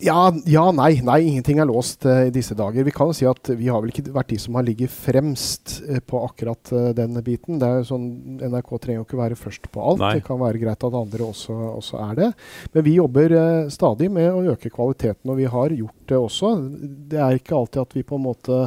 Ja, 0.04 0.32
ja, 0.44 0.64
nei. 0.76 0.98
Nei, 1.04 1.18
ingenting 1.30 1.60
er 1.62 1.68
låst 1.68 2.04
uh, 2.04 2.26
i 2.26 2.32
disse 2.34 2.56
dager. 2.58 2.84
Vi 2.84 2.92
kan 2.92 3.08
jo 3.08 3.16
si 3.16 3.26
at 3.28 3.48
vi 3.56 3.70
har 3.72 3.80
vel 3.80 3.92
ikke 3.92 4.12
vært 4.12 4.32
de 4.34 4.38
som 4.42 4.58
har 4.58 4.66
ligget 4.66 4.92
fremst 4.92 5.78
uh, 5.86 6.00
på 6.04 6.20
akkurat 6.26 6.72
uh, 6.74 6.90
den 6.96 7.16
biten. 7.24 7.56
Det 7.62 7.68
er 7.68 7.80
jo 7.80 7.88
sånn, 7.94 8.08
NRK 8.42 8.74
trenger 8.74 9.00
jo 9.00 9.06
ikke 9.06 9.22
være 9.22 9.38
først 9.40 9.70
på 9.72 9.84
alt. 9.84 10.02
Nei. 10.02 10.12
Det 10.18 10.26
kan 10.26 10.42
være 10.42 10.60
greit 10.60 10.84
at 10.88 10.98
andre 11.00 11.30
også, 11.30 11.56
også 11.80 12.02
er 12.04 12.20
det. 12.20 12.30
Men 12.74 12.86
vi 12.86 12.98
jobber 12.98 13.36
stadig 13.72 14.10
med 14.12 14.28
å 14.28 14.44
øke 14.52 14.72
kvaliteten, 14.72 15.32
og 15.32 15.40
vi 15.40 15.48
har 15.56 15.78
gjort 15.78 16.12
det 16.12 16.20
også. 16.20 16.52
Det 17.14 17.24
er 17.24 17.40
ikke 17.40 17.56
alltid 17.56 17.84
at 17.86 17.96
vi 17.96 18.04
på 18.04 18.20
en 18.20 18.26
måte 18.28 18.60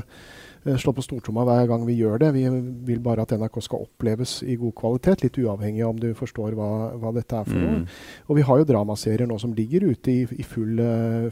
slå 0.81 0.93
på 0.97 1.05
stortromma 1.05 1.45
hver 1.47 1.69
gang 1.71 1.85
vi 1.87 1.97
gjør 1.99 2.21
det. 2.25 2.33
Vi 2.35 2.45
vil 2.89 3.01
bare 3.03 3.23
at 3.23 3.33
NRK 3.37 3.61
skal 3.63 3.85
oppleves 3.87 4.39
i 4.43 4.57
god 4.59 4.75
kvalitet, 4.77 5.23
litt 5.23 5.39
uavhengig 5.41 5.83
av 5.85 5.93
om 5.95 6.01
du 6.01 6.09
forstår 6.17 6.57
hva, 6.57 6.71
hva 6.99 7.13
dette 7.15 7.39
er 7.39 7.47
for 7.47 7.57
noe. 7.57 7.83
Mm. 7.83 7.99
Og 8.27 8.39
vi 8.39 8.47
har 8.49 8.61
jo 8.61 8.69
dramaserier 8.71 9.29
nå 9.29 9.37
som 9.41 9.53
ligger 9.57 9.87
ute 9.91 10.13
i, 10.13 10.23
i 10.37 10.47
full, 10.47 10.81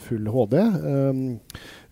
full, 0.06 0.30
HD. 0.36 0.62
Um, 0.86 1.26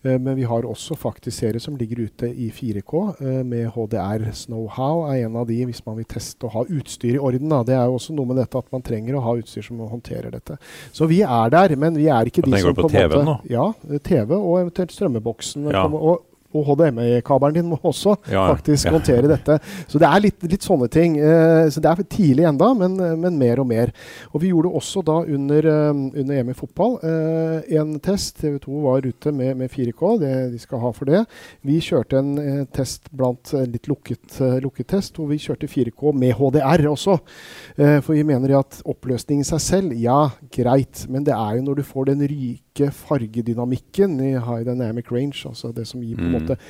Eh, 0.04 0.18
men 0.20 0.36
vi 0.36 0.44
har 0.44 0.66
også 0.68 0.96
faktisk 0.96 1.38
serier 1.38 1.62
som 1.62 1.76
ligger 1.80 2.04
ute 2.04 2.28
i 2.28 2.50
4K 2.52 3.04
eh, 3.24 3.40
med 3.46 3.70
HDR. 3.72 4.26
Snowhow 4.36 5.06
er 5.08 5.24
en 5.24 5.38
av 5.40 5.48
de 5.48 5.60
hvis 5.64 5.84
man 5.86 5.96
vil 5.98 6.08
teste 6.08 6.44
og 6.48 6.56
ha 6.58 6.64
utstyr 6.66 7.16
i 7.16 7.22
orden. 7.22 7.48
Da. 7.52 7.62
Det 7.64 7.76
er 7.78 7.88
jo 7.88 7.96
også 7.98 8.16
noe 8.16 8.28
med 8.30 8.40
dette 8.42 8.60
at 8.60 8.68
man 8.74 8.84
trenger 8.84 9.16
å 9.16 9.24
ha 9.24 9.36
utstyr 9.40 9.64
som 9.64 9.80
håndterer 9.80 10.34
dette. 10.34 10.58
Så 10.92 11.08
vi 11.10 11.22
er 11.24 11.54
der, 11.54 11.76
men 11.80 11.96
vi 11.96 12.10
er 12.12 12.28
ikke 12.28 12.44
de 12.44 12.60
som 12.60 12.76
på, 12.76 12.86
på 12.86 12.92
TV 12.92 13.08
måte, 13.08 13.24
nå? 13.30 13.38
Ja, 13.50 13.98
TV 14.04 14.36
og 14.36 14.60
eventuelt 14.60 14.94
strømmeboksen. 14.94 15.72
Ja. 15.72 15.86
Og, 15.88 16.30
og 16.54 16.68
HDMI-kabelen 16.68 17.58
din 17.58 17.68
må 17.70 17.78
også 17.82 18.16
ja, 18.30 18.46
faktisk 18.52 18.88
ja. 18.88 18.94
håndtere 18.94 19.30
dette. 19.30 19.58
Så 19.90 20.00
det 20.00 20.08
er 20.08 20.22
litt, 20.22 20.46
litt 20.50 20.66
sånne 20.66 20.88
ting. 20.92 21.18
Uh, 21.18 21.66
så 21.72 21.82
Det 21.82 21.90
er 21.90 22.02
tidlig 22.10 22.46
enda, 22.48 22.70
men, 22.78 22.96
men, 23.20 23.38
mer 23.38 23.62
og 23.62 23.68
mer. 23.70 23.92
Og 24.32 24.42
Vi 24.42 24.52
gjorde 24.52 24.72
også 24.74 25.02
da 25.06 25.20
under, 25.24 25.68
um, 25.90 26.06
under 26.14 26.40
EM 26.40 26.52
i 26.52 26.56
fotball 26.58 26.98
uh, 27.02 27.60
en 27.80 27.96
test. 28.04 28.38
TV 28.40 28.58
2 28.62 28.82
var 28.84 29.06
ute 29.06 29.32
med, 29.32 29.54
med 29.58 29.70
4K, 29.70 30.02
det 30.22 30.34
de 30.54 30.60
skal 30.62 30.82
ha 30.82 30.92
for 30.94 31.10
det. 31.10 31.24
Vi 31.66 31.80
kjørte 31.82 32.20
en 32.20 32.32
uh, 32.38 32.64
test 32.74 33.10
blant 33.14 33.54
litt 33.54 33.88
lukket, 33.90 34.38
lukket, 34.62 34.88
test, 34.94 35.16
hvor 35.16 35.30
vi 35.30 35.40
kjørte 35.40 35.70
4K 35.70 36.14
med 36.14 36.34
HDR 36.38 36.86
også. 36.90 37.16
for 38.04 38.12
vi 38.12 38.22
mener 38.26 38.58
at 38.58 38.80
oppløsning 38.88 39.40
i 39.40 39.46
seg 39.46 39.60
selv, 39.62 39.94
ja, 39.98 40.28
greit. 40.52 41.04
Men 41.08 41.24
det 41.26 41.34
er 41.34 41.58
jo 41.58 41.64
når 41.66 41.80
du 41.80 41.84
får 41.86 42.10
den 42.10 42.24
ryke 42.28 42.73
fargedynamikken 42.74 44.16
i 44.24 44.32
high 44.34 44.64
dynamic 44.66 45.12
range, 45.14 45.44
altså 45.46 45.72
det 45.74 45.86
som 45.86 46.02
gir 46.02 46.18
på 46.18 46.26
en 46.26 46.34
måte 46.38 46.44
måte 46.44 46.62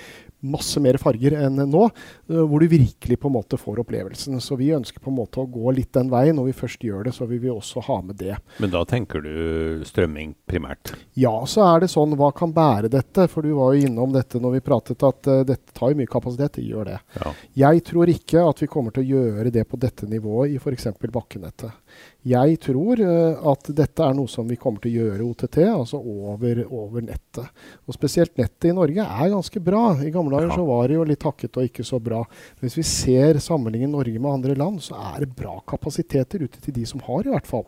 masse 0.45 0.81
mer 0.81 0.99
farger 1.01 1.33
enn 1.39 1.57
nå, 1.57 1.85
eh, 2.29 2.41
hvor 2.45 2.61
du 2.61 2.69
virkelig 2.69 3.17
på 3.21 3.31
en 3.31 3.37
måte 3.39 3.57
får 3.57 3.81
opplevelsen. 3.81 4.37
Så 4.45 4.59
vi 4.61 4.75
ønsker 4.77 5.01
på 5.01 5.09
en 5.09 5.17
måte 5.17 5.41
å 5.41 5.49
gå 5.49 5.73
litt 5.73 5.93
den 5.97 6.11
veien. 6.13 6.37
Når 6.37 6.51
vi 6.51 6.57
først 6.59 6.85
gjør 6.85 7.07
det, 7.07 7.15
så 7.17 7.25
vil 7.31 7.41
vi 7.41 7.53
også 7.53 7.81
ha 7.87 8.01
med 8.05 8.19
det. 8.21 8.37
Men 8.61 8.73
da 8.75 8.85
tenker 8.85 9.25
du 9.25 9.85
strømming 9.89 10.35
primært? 10.47 10.93
Ja, 11.17 11.33
så 11.49 11.65
er 11.65 11.85
det 11.85 11.93
sånn 11.95 12.13
hva 12.21 12.29
kan 12.37 12.53
bære 12.53 12.93
dette? 12.93 13.25
For 13.33 13.41
du 13.41 13.55
var 13.57 13.73
jo 13.73 13.89
innom 13.89 14.13
dette 14.13 14.41
når 14.43 14.59
vi 14.59 14.65
pratet 14.69 15.07
at 15.09 15.31
uh, 15.33 15.41
dette 15.49 15.73
tar 15.73 15.95
jo 15.95 16.01
mye 16.03 16.13
kapasitet. 16.13 16.59
Det 16.59 16.67
gjør 16.69 16.91
det. 16.93 16.99
Ja. 17.17 17.35
Jeg 17.65 17.87
tror 17.89 18.13
ikke 18.13 18.45
at 18.45 18.61
vi 18.61 18.69
kommer 18.69 18.93
til 18.93 19.07
å 19.07 19.17
gjøre 19.17 19.55
det 19.55 19.65
på 19.71 19.81
dette 19.81 20.11
nivået 20.11 20.53
i 20.53 20.61
f.eks. 20.61 20.93
bakkenettet. 21.09 21.73
Jeg 22.25 22.57
tror 22.65 23.01
uh, 23.05 23.43
at 23.51 23.69
dette 23.77 24.01
er 24.01 24.15
noe 24.17 24.31
som 24.33 24.47
vi 24.49 24.57
kommer 24.61 24.81
til 24.81 24.95
å 24.95 25.03
gjøre 25.03 25.27
OTT, 25.29 25.59
altså 25.69 25.99
over, 26.01 26.63
over, 26.73 27.03
nettet. 27.05 27.51
Og 27.85 27.97
spesielt 27.97 28.33
nettet 28.41 28.71
i 28.71 28.73
Norge 28.73 29.05
er 29.05 29.33
ganske 29.35 29.61
bra. 29.61 29.83
I 30.01 30.13
gamle 30.15 30.39
dager 30.39 30.55
så 30.57 30.65
var 30.65 30.89
det 30.89 30.97
jo 30.97 31.05
litt 31.05 31.27
hakket 31.29 31.59
og 31.61 31.69
ikke 31.69 31.85
så 31.85 32.01
bra. 32.01 32.23
Men 32.57 32.65
hvis 32.65 32.79
vi 32.79 32.87
ser 32.89 33.41
sammenligningen 33.45 33.93
Norge 33.93 34.23
med 34.23 34.39
andre 34.39 34.57
land, 34.57 34.81
så 34.87 34.97
er 35.11 35.27
det 35.27 35.37
bra 35.37 35.59
kapasiteter 35.69 36.47
ute 36.47 36.63
til 36.65 36.77
de 36.79 36.87
som 36.89 37.03
har, 37.05 37.27
i 37.29 37.35
hvert 37.35 37.51
fall. 37.51 37.67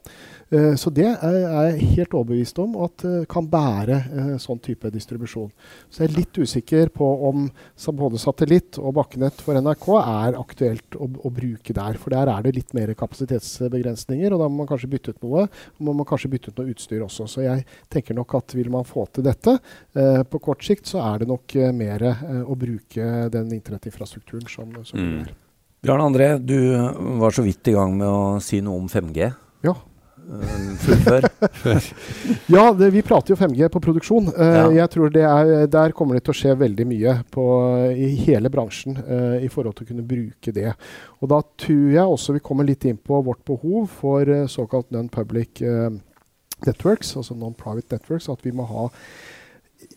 Uh, 0.49 0.73
så 0.81 0.93
det 0.95 1.11
er 1.13 1.37
jeg 1.43 1.93
helt 1.99 2.17
overbevist 2.17 2.63
om 2.65 2.81
at 2.87 3.05
uh, 3.05 3.19
kan 3.29 3.53
bære 3.53 4.01
sånn 4.41 4.63
type 4.65 4.89
distribusjon. 4.95 5.53
Så 5.93 6.01
jeg 6.01 6.15
er 6.15 6.17
litt 6.23 6.41
usikker 6.41 6.95
på 6.97 7.11
om 7.29 7.45
både 7.97 8.21
satellitt 8.21 8.81
og 8.81 8.97
bakkenett 8.97 9.45
for 9.45 9.61
NRK 9.61 9.87
er 10.01 10.41
aktuelt 10.41 10.97
å, 10.97 11.13
å 11.29 11.35
bruke 11.35 11.77
der. 11.77 12.01
For 12.01 12.17
der 12.17 12.33
er 12.33 12.49
det 12.49 12.57
litt 12.57 12.75
mer 12.77 12.97
kapasitetsbegrensninger. 12.97 14.33
og 14.33 14.46
da 14.46 14.46
må 14.51 14.63
man 14.63 14.71
kanskje 14.71 14.91
bytte 14.93 15.15
ut 15.15 15.25
noe. 15.25 15.47
Og 15.47 15.89
må 15.89 15.95
man 15.97 16.09
kanskje 16.09 16.31
bytte 16.33 16.53
ut 16.53 16.61
noe 16.61 16.75
utstyr 16.75 17.05
også. 17.07 17.29
Så 17.31 17.45
jeg 17.47 17.65
tenker 17.93 18.17
nok 18.17 18.37
at 18.39 18.57
vil 18.57 18.71
man 18.73 18.87
få 18.89 19.07
til 19.13 19.27
dette 19.27 19.57
eh, 19.57 20.23
på 20.27 20.43
kort 20.43 20.65
sikt, 20.67 20.87
så 20.91 21.03
er 21.05 21.23
det 21.23 21.31
nok 21.31 21.57
eh, 21.59 21.75
mer 21.77 22.07
eh, 22.11 22.39
å 22.45 22.57
bruke 22.59 23.27
den 23.33 23.53
internettinfrastrukturen 23.57 24.49
som, 24.51 24.73
som 24.87 25.03
mm. 25.03 25.19
er. 25.25 25.35
Bjarne 25.87 26.07
André, 26.09 26.31
du 26.43 26.57
var 27.21 27.35
så 27.37 27.45
vidt 27.47 27.69
i 27.71 27.77
gang 27.77 27.93
med 27.99 28.09
å 28.09 28.41
si 28.43 28.59
noe 28.65 28.81
om 28.81 28.89
5G. 28.91 29.29
Ja. 29.67 29.77
Eh, 30.27 30.77
fullfør. 30.83 31.27
ja, 32.55 32.65
det, 32.75 32.89
vi 32.91 33.03
prater 33.07 33.33
jo 33.33 33.39
5G 33.39 33.69
på 33.71 33.83
produksjon. 33.85 34.33
Uh, 34.35 34.47
ja. 34.47 34.65
Jeg 34.81 34.93
tror 34.97 35.13
det 35.15 35.23
er, 35.23 35.53
Der 35.71 35.95
kommer 35.97 36.19
det 36.19 36.25
til 36.27 36.35
å 36.35 36.39
skje 36.41 36.57
veldig 36.59 36.87
mye 36.91 37.15
på, 37.33 37.45
i 37.95 38.11
hele 38.25 38.51
bransjen 38.53 38.99
uh, 38.99 39.37
i 39.39 39.51
forhold 39.53 39.79
til 39.79 39.87
å 39.87 39.91
kunne 39.93 40.07
bruke 40.07 40.55
det. 40.57 40.73
Og 41.21 41.31
Da 41.31 41.41
tror 41.63 41.87
jeg 41.95 42.17
også 42.17 42.37
vi 42.37 42.45
kommer 42.45 42.67
litt 42.67 42.89
inn 42.89 42.99
på 42.99 43.23
vårt 43.27 43.45
behov 43.47 43.87
for 44.01 44.27
uh, 44.27 44.45
såkalt 44.51 44.91
non-public 44.95 45.63
networks, 46.67 47.15
altså 47.17 47.37
non-private 47.39 47.99
networks. 47.99 48.31
At 48.33 48.43
vi 48.47 48.55
må 48.57 48.67
ha 48.67 48.89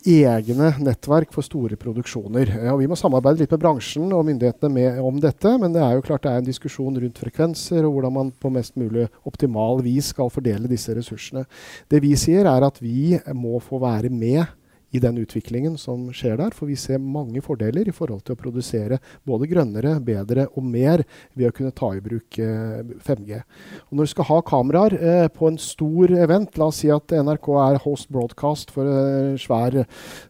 egne 0.08 0.72
nettverk 0.84 1.34
for 1.34 1.46
store 1.46 1.78
produksjoner. 1.80 2.52
Ja, 2.68 2.76
vi 2.80 2.88
må 2.90 2.98
samarbeide 3.00 3.44
litt 3.44 3.54
med 3.56 3.62
bransjen 3.64 4.14
og 4.16 4.26
myndighetene 4.28 4.72
med, 4.74 5.00
om 5.04 5.20
dette, 5.24 5.56
men 5.62 5.76
det 5.76 5.82
er 5.84 5.98
jo 5.98 6.06
klart 6.06 6.26
det 6.26 6.34
er 6.34 6.44
en 6.44 6.48
diskusjon 6.48 7.00
rundt 7.02 7.20
frekvenser 7.20 7.86
og 7.86 7.98
hvordan 7.98 8.16
man 8.16 8.32
på 8.32 8.52
mest 8.54 8.78
mulig 8.80 9.08
optimal 9.30 9.84
vis 9.86 10.14
skal 10.14 10.32
fordele 10.34 10.72
disse 10.72 10.96
ressursene. 10.96 11.46
Det 11.92 12.02
vi 12.04 12.16
sier, 12.20 12.48
er 12.50 12.66
at 12.68 12.80
vi 12.84 13.18
må 13.36 13.60
få 13.64 13.82
være 13.84 14.12
med 14.14 14.46
i 14.92 15.02
den 15.02 15.20
utviklingen 15.22 15.78
som 15.78 16.08
skjer 16.16 16.40
der. 16.40 16.56
For 16.56 16.70
vi 16.70 16.78
ser 16.80 17.02
mange 17.02 17.44
fordeler 17.46 17.88
i 17.88 17.96
forhold 17.96 18.24
til 18.26 18.36
å 18.36 18.40
produsere 18.40 19.00
både 19.28 19.50
grønnere, 19.52 19.98
bedre 20.04 20.48
og 20.54 20.66
mer 20.66 21.04
ved 21.38 21.50
å 21.50 21.56
kunne 21.56 21.76
ta 21.76 21.92
i 21.96 22.04
bruk 22.04 22.40
eh, 22.42 22.82
5G. 23.06 23.42
Og 23.90 23.96
når 23.98 24.10
du 24.10 24.14
skal 24.16 24.30
ha 24.32 24.42
kameraer 24.50 24.98
eh, 25.00 25.30
på 25.34 25.50
en 25.50 25.62
stor 25.62 26.16
event, 26.18 26.58
la 26.60 26.70
oss 26.72 26.82
si 26.84 26.92
at 26.94 27.16
NRK 27.16 27.50
er 27.68 27.82
host 27.86 28.10
broadcast 28.14 28.74
for 28.74 28.90
en 28.90 29.40
svær 29.42 29.84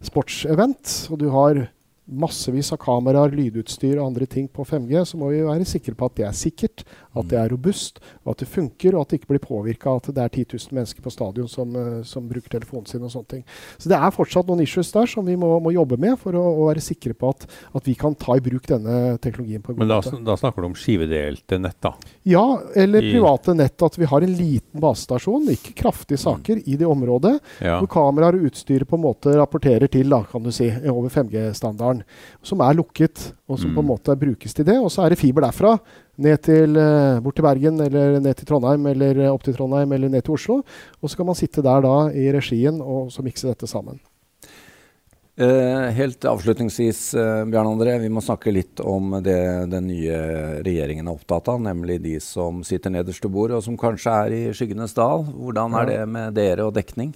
sportsevent, 0.06 0.95
og 1.12 1.22
du 1.22 1.30
har 1.34 1.67
massevis 2.10 2.72
av 2.74 2.80
kameraer, 2.82 3.34
lydutstyr 3.36 4.00
og 4.00 4.08
andre 4.10 4.28
ting 4.30 4.48
på 4.52 4.65
5G, 4.65 5.04
så 5.06 5.19
må 5.19 5.30
vi 5.34 5.43
være 5.45 5.67
sikre 5.69 5.95
på 5.98 6.10
at 6.10 6.17
det 6.17 6.26
er 6.28 6.38
sikkert, 6.38 6.84
at 7.17 7.30
det 7.32 7.39
er 7.41 7.50
robust, 7.50 7.98
og 8.24 8.36
at 8.36 8.43
det 8.43 8.50
funker, 8.52 8.93
og 8.93 9.02
at 9.02 9.12
det 9.12 9.19
ikke 9.19 9.32
blir 9.32 9.41
påvirka 9.41 9.95
at 9.98 10.10
det 10.13 10.22
er 10.22 10.30
10 10.30 10.45
000 10.54 10.78
mennesker 10.78 11.06
på 11.06 11.13
stadion 11.13 11.50
som, 11.50 11.74
uh, 11.74 12.02
som, 12.06 12.28
bruker 12.30 12.54
telefonen 12.54 12.86
sin 12.89 13.06
og 13.06 13.10
sånne 13.13 13.32
ting. 13.34 13.43
Så 13.82 13.89
det 13.89 13.98
er 13.98 14.13
fortsatt 14.13 14.50
noen 14.50 14.62
issues 14.62 14.91
der 14.93 15.10
som 15.10 15.26
vi 15.26 15.38
må, 15.39 15.50
må 15.63 15.74
jobbe 15.74 15.98
med 16.02 16.19
for 16.22 16.38
å, 16.38 16.43
å, 16.52 16.67
være 16.69 16.84
sikre 16.86 17.15
på 17.17 17.32
at, 17.34 17.48
at, 17.74 17.88
vi 17.88 17.95
kan 17.98 18.13
ta 18.19 18.36
i 18.38 18.43
bruk 18.45 18.67
denne 18.69 19.17
teknologien 19.24 19.63
på 19.65 19.74
en 19.74 19.80
god 19.80 19.84
Men 19.86 19.91
da, 19.91 20.00
måte. 20.04 20.22
Da 20.28 20.36
snakker 20.38 20.62
du 20.62 20.69
om 20.69 20.78
skivedelte 20.78 21.58
nett, 21.63 21.80
da? 21.82 21.95
Ja, 22.30 22.45
eller 22.78 23.06
I 23.06 23.15
private 23.15 23.56
nett. 23.58 23.78
At 23.89 23.98
vi 23.98 24.10
har 24.12 24.26
en 24.26 24.36
liten 24.36 24.84
basestasjon, 24.84 25.50
ikke 25.56 25.74
kraftige 25.80 26.22
saker, 26.22 26.62
mm. 26.62 26.67
i 26.69 26.78
det 26.78 26.89
området, 26.89 27.36
ja. 27.63 27.80
hvor 27.80 27.89
kameraer 27.89 28.38
og 28.38 28.52
utstyr 28.52 28.86
på 28.86 29.00
en 29.00 29.06
måte 29.08 29.34
rapporterer 29.39 29.89
til, 29.89 30.12
da, 30.13 30.22
kan 30.30 30.45
du 30.45 30.52
si, 30.54 30.69
over 30.91 31.10
5G-standarden 31.13 32.04
som 32.45 32.62
er 32.65 32.78
lukket, 32.78 33.32
og 33.50 33.58
som 33.58 33.72
mm. 33.72 33.80
på 33.80 33.82
en 33.82 33.88
mm. 33.88 33.91
måte 33.95 34.19
brukes 34.19 34.54
til 34.54 34.67
det. 34.67 34.78
Og 34.78 34.91
så 34.93 35.08
er 35.08 35.15
det 35.15 35.22
fiber 35.24 35.48
derfra 35.48 35.80
ned 36.19 36.43
til, 36.45 36.77
uh, 36.77 37.21
bort 37.23 37.39
til 37.39 37.45
Bergen, 37.45 37.79
eller 37.86 38.19
ned 38.23 38.38
til 38.39 38.49
Trondheim, 38.49 38.86
eller 38.91 39.25
opp 39.32 39.45
til 39.47 39.55
Trondheim, 39.58 39.95
eller 39.95 40.12
ned 40.12 40.25
til 40.25 40.36
Oslo. 40.36 40.62
Og 40.99 41.10
så 41.10 41.19
kan 41.19 41.29
man 41.29 41.39
sitte 41.39 41.65
der 41.65 41.84
da 41.86 41.97
i 42.12 42.29
regien 42.36 42.82
og 42.84 43.12
så 43.13 43.25
mikse 43.25 43.49
dette 43.49 43.69
sammen. 43.69 43.99
Uh, 45.39 45.88
helt 45.95 46.25
avslutningsvis, 46.27 47.01
Bjørn 47.47 47.69
André, 47.71 47.93
vi 48.01 48.12
må 48.12 48.19
snakke 48.19 48.51
litt 48.51 48.82
om 48.84 49.15
det 49.23 49.39
den 49.71 49.88
nye 49.88 50.17
regjeringen 50.65 51.08
er 51.08 51.15
opptatt 51.15 51.47
av, 51.53 51.62
nemlig 51.63 52.01
de 52.03 52.17
som 52.23 52.60
sitter 52.67 52.91
nederst 52.91 53.23
til 53.23 53.32
bordet, 53.32 53.55
og 53.55 53.63
som 53.63 53.79
kanskje 53.79 54.17
er 54.25 54.36
i 54.36 54.41
skyggenes 54.51 54.97
dal. 54.97 55.23
Hvordan 55.29 55.77
er 55.79 55.93
det 55.93 56.01
med 56.12 56.36
dere 56.36 56.67
og 56.67 56.75
dekning? 56.75 57.15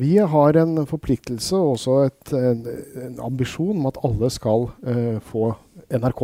Vi 0.00 0.16
har 0.18 0.56
en 0.56 0.86
forpliktelse 0.88 1.58
og 1.58 1.74
også 1.74 1.96
et, 2.06 2.32
en, 2.32 2.60
en, 3.04 3.16
ambisjon 3.26 3.76
om 3.76 3.88
at 3.90 3.98
alle 4.06 4.30
skal 4.32 4.70
uh, 4.70 5.18
få 5.28 5.50
NRK. 5.90 6.22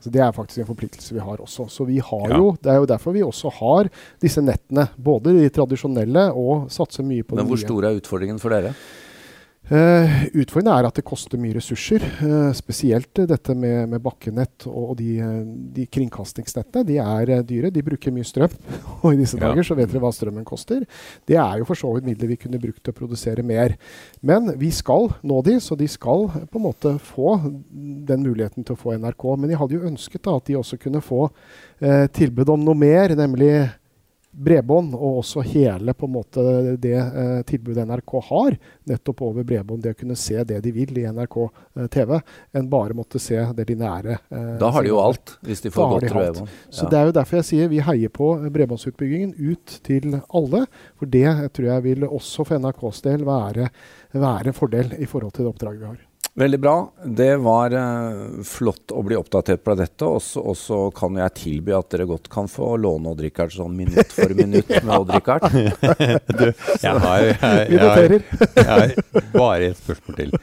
Så 0.00 0.10
Det 0.12 0.20
er 0.20 0.32
faktisk 0.32 0.60
en 0.62 0.68
forpliktelse 0.68 1.14
vi 1.14 1.22
har 1.24 1.40
også. 1.40 1.68
Så 1.72 1.86
vi 1.88 1.98
har 1.98 2.28
ja. 2.30 2.36
jo, 2.36 2.52
Det 2.62 2.70
er 2.72 2.76
jo 2.82 2.86
derfor 2.86 3.12
vi 3.16 3.24
også 3.24 3.50
har 3.58 3.88
disse 4.22 4.42
nettene. 4.44 4.88
Både 4.96 5.32
de 5.34 5.48
tradisjonelle 5.48 6.28
og 6.32 6.70
satser 6.70 7.02
mye 7.02 7.24
på 7.24 7.34
Men 7.34 7.44
det 7.44 7.46
nye. 7.46 7.50
Men 7.50 7.52
hvor 7.56 7.64
stor 7.64 7.88
er 7.88 8.00
utfordringen 8.00 8.38
for 8.42 8.54
dere? 8.54 8.74
Uh, 9.66 10.28
utfordringen 10.38 10.70
er 10.70 10.86
at 10.86 10.94
det 10.94 11.02
koster 11.06 11.40
mye 11.42 11.56
ressurser. 11.56 12.04
Uh, 12.20 12.52
spesielt 12.54 13.18
uh, 13.18 13.24
dette 13.26 13.54
med, 13.58 13.88
med, 13.90 13.98
bakkenett 14.04 14.62
og, 14.70 14.92
og 14.92 14.98
de, 15.00 15.16
de, 15.74 15.88
kringkastingsnettene. 15.90 16.86
De 16.86 17.00
er 17.02 17.32
dyre, 17.48 17.72
de 17.74 17.82
bruker 17.82 18.14
mye 18.14 18.26
strøm. 18.26 18.52
Og 19.02 19.08
i 19.10 19.18
disse 19.18 19.40
ja. 19.40 19.48
dager 19.48 19.66
så 19.66 19.74
vet 19.78 19.90
dere 19.90 20.04
hva 20.04 20.12
strømmen 20.14 20.46
koster. 20.46 20.84
Det 21.26 21.34
er 21.42 21.58
jo 21.58 21.66
for 21.66 21.78
så 21.78 21.90
vidt 21.96 22.06
midler 22.06 22.30
vi 22.30 22.38
kunne 22.44 22.60
brukt 22.62 22.78
til 22.78 22.94
å 22.94 22.98
produsere 23.00 23.42
mer. 23.46 23.74
Men 24.22 24.52
vi 24.60 24.70
skal 24.74 25.10
nå 25.26 25.40
de, 25.46 25.56
så 25.62 25.74
de 25.78 25.88
skal 25.90 26.28
på 26.30 26.60
en 26.60 26.66
måte 26.68 26.94
få 27.02 27.34
den 27.50 28.22
muligheten 28.22 28.62
til 28.62 28.76
å 28.76 28.80
få 28.80 28.94
NRK. 28.94 29.26
Men 29.34 29.50
jeg 29.50 29.60
hadde 29.64 29.78
jo 29.80 29.90
ønsket 29.90 30.22
da, 30.28 30.36
at 30.38 30.46
de 30.46 30.60
også 30.60 30.78
kunne 30.78 31.02
få 31.02 31.26
tilbud 32.16 32.54
om 32.54 32.62
noe 32.64 32.78
mer, 32.78 33.12
nemlig 33.18 33.50
bredbånd, 34.36 34.94
og 34.94 35.20
også 35.22 35.42
hele 35.46 35.94
på 35.96 36.06
en 36.08 36.12
måte 36.12 36.42
det 36.80 36.94
eh, 36.96 37.38
tilbudet 37.48 37.86
NRK 37.88 38.14
har, 38.28 38.56
nettopp 38.90 39.22
over 39.24 39.46
bredbånd, 39.48 39.82
det 39.84 39.94
å 39.94 39.98
kunne 39.98 40.16
se 40.20 40.42
det 40.44 40.60
de 40.64 40.72
vil 40.74 40.92
i 41.00 41.06
NRK 41.08 41.36
eh, 41.46 41.86
TV, 41.92 42.16
enn 42.56 42.70
bare 42.72 42.96
måtte 42.96 43.20
se 43.22 43.40
det 43.56 43.68
lineære. 43.70 44.18
Eh, 44.28 44.50
da 44.60 44.70
har 44.74 44.84
de 44.84 44.92
jo 44.92 45.00
alt, 45.00 45.36
hvis 45.46 45.64
de 45.64 45.72
får 45.72 45.94
godt 45.94 46.08
bredbånd. 46.10 46.50
Ja. 46.52 46.76
Så 46.78 46.90
Det 46.92 47.00
er 47.00 47.08
jo 47.08 47.16
derfor 47.16 47.40
jeg 47.40 47.48
sier 47.50 47.72
vi 47.72 47.84
heier 47.86 48.12
på 48.12 48.32
bredbåndsutbyggingen 48.44 49.32
ut 49.38 49.78
til 49.86 50.18
alle. 50.28 50.66
For 51.00 51.10
det 51.10 51.28
tror 51.56 51.70
jeg 51.70 51.86
vil 51.88 52.08
også 52.08 52.46
for 52.46 52.60
NRKs 52.60 53.02
del 53.06 53.24
være, 53.26 53.70
være 54.12 54.52
en 54.52 54.60
fordel 54.60 54.94
i 55.00 55.08
forhold 55.08 55.34
til 55.36 55.46
det 55.46 55.54
oppdraget 55.54 55.82
vi 55.82 55.90
har. 55.94 56.05
Veldig 56.36 56.58
bra. 56.60 56.74
Det 57.04 57.30
var 57.40 57.72
uh, 57.72 58.42
flott 58.44 58.92
å 58.92 59.00
bli 59.06 59.16
oppdatert 59.16 59.62
på 59.64 59.76
dette. 59.78 60.04
Og 60.04 60.56
så 60.60 60.80
kan 60.96 61.16
jeg 61.16 61.36
tilby 61.38 61.72
at 61.72 61.88
dere 61.94 62.08
godt 62.10 62.28
kan 62.32 62.50
få 62.50 62.74
låne 62.76 63.14
Odd-Rikard 63.14 63.54
sånn 63.54 63.72
minutt 63.76 64.12
for 64.12 64.36
minutt 64.36 64.68
med 64.76 64.92
Odd-Rikard. 64.98 65.48
jeg 66.84 67.04
har, 67.06 67.24
jeg, 67.24 67.40
jeg, 67.40 67.80
jeg, 67.80 68.22
jeg 68.52 68.68
har 68.68 68.96
bare 69.32 69.72
et 69.72 69.80
spørsmål 69.80 70.20
til. 70.20 70.36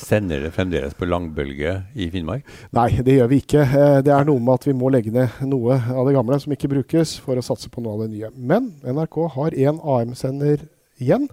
Sender 0.00 0.40
det 0.40 0.50
fremdeles 0.54 0.94
på 0.96 1.06
langbølge 1.08 1.74
i 1.98 2.06
Finnmark? 2.12 2.46
Nei, 2.76 2.88
det 3.04 3.16
gjør 3.18 3.30
vi 3.30 3.40
ikke. 3.42 3.64
Eh, 3.66 3.98
det 4.06 4.12
er 4.14 4.26
noe 4.26 4.40
med 4.42 4.60
at 4.60 4.66
vi 4.68 4.74
må 4.76 4.90
legge 4.92 5.12
ned 5.14 5.42
noe 5.50 5.76
av 5.76 6.08
det 6.08 6.14
gamle 6.16 6.38
som 6.40 6.54
ikke 6.54 6.70
brukes, 6.72 7.16
for 7.22 7.38
å 7.38 7.44
satse 7.44 7.70
på 7.72 7.82
noe 7.84 7.98
av 7.98 8.04
det 8.04 8.12
nye. 8.14 8.30
Men 8.34 8.70
NRK 8.86 9.18
har 9.36 9.56
én 9.58 9.78
AM-sender 9.78 10.64
igjen. 11.02 11.28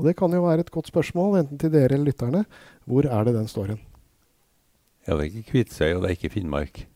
Og 0.00 0.06
det 0.08 0.16
kan 0.16 0.32
jo 0.32 0.46
være 0.46 0.64
et 0.64 0.72
godt 0.72 0.88
spørsmål, 0.88 1.42
enten 1.42 1.60
til 1.60 1.72
dere 1.72 1.92
eller 1.92 2.08
lytterne. 2.08 2.46
Hvor 2.88 3.04
er 3.04 3.26
det 3.28 3.36
den 3.36 3.50
står 3.50 3.74
hen? 3.74 3.82
Ja, 5.04 5.12
det 5.12 5.20
er 5.20 5.28
ikke 5.28 5.50
Kvitsøy, 5.50 5.92
og 5.94 6.02
det 6.02 6.08
er 6.08 6.16
ikke 6.16 6.32
Finnmark. 6.32 6.86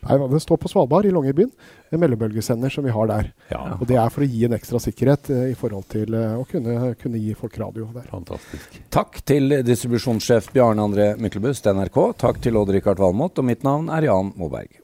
Nei, 0.00 0.16
Den 0.16 0.40
står 0.40 0.56
på 0.56 0.68
Svalbard, 0.68 1.04
i 1.04 1.12
Longyearbyen. 1.12 1.50
En 1.92 2.00
mellombølgesender 2.00 2.72
som 2.72 2.84
vi 2.84 2.92
har 2.94 3.08
der. 3.08 3.32
Ja. 3.50 3.60
Og 3.76 3.86
Det 3.88 3.98
er 4.00 4.12
for 4.12 4.24
å 4.24 4.28
gi 4.28 4.44
en 4.46 4.56
ekstra 4.56 4.80
sikkerhet 4.80 5.32
eh, 5.32 5.50
i 5.52 5.56
forhold 5.58 5.88
til 5.92 6.16
eh, 6.16 6.36
å 6.40 6.44
kunne, 6.48 6.94
kunne, 7.00 7.20
gi 7.20 7.34
folk 7.36 7.58
radio 7.60 7.88
der. 7.94 8.08
Fantastisk. 8.12 8.80
Takk 8.92 9.20
til 9.28 9.60
distribusjonssjef 9.66 10.52
Bjarne 10.54 10.88
André 10.88 11.10
Myklebust, 11.20 11.68
NRK. 11.68 12.00
Takk 12.20 12.40
til 12.44 12.60
Odd-Rikard 12.60 13.00
Valmot, 13.00 13.40
og 13.40 13.48
mitt 13.48 13.66
navn 13.66 13.92
er 13.92 14.08
Jan 14.08 14.32
Moberg. 14.40 14.80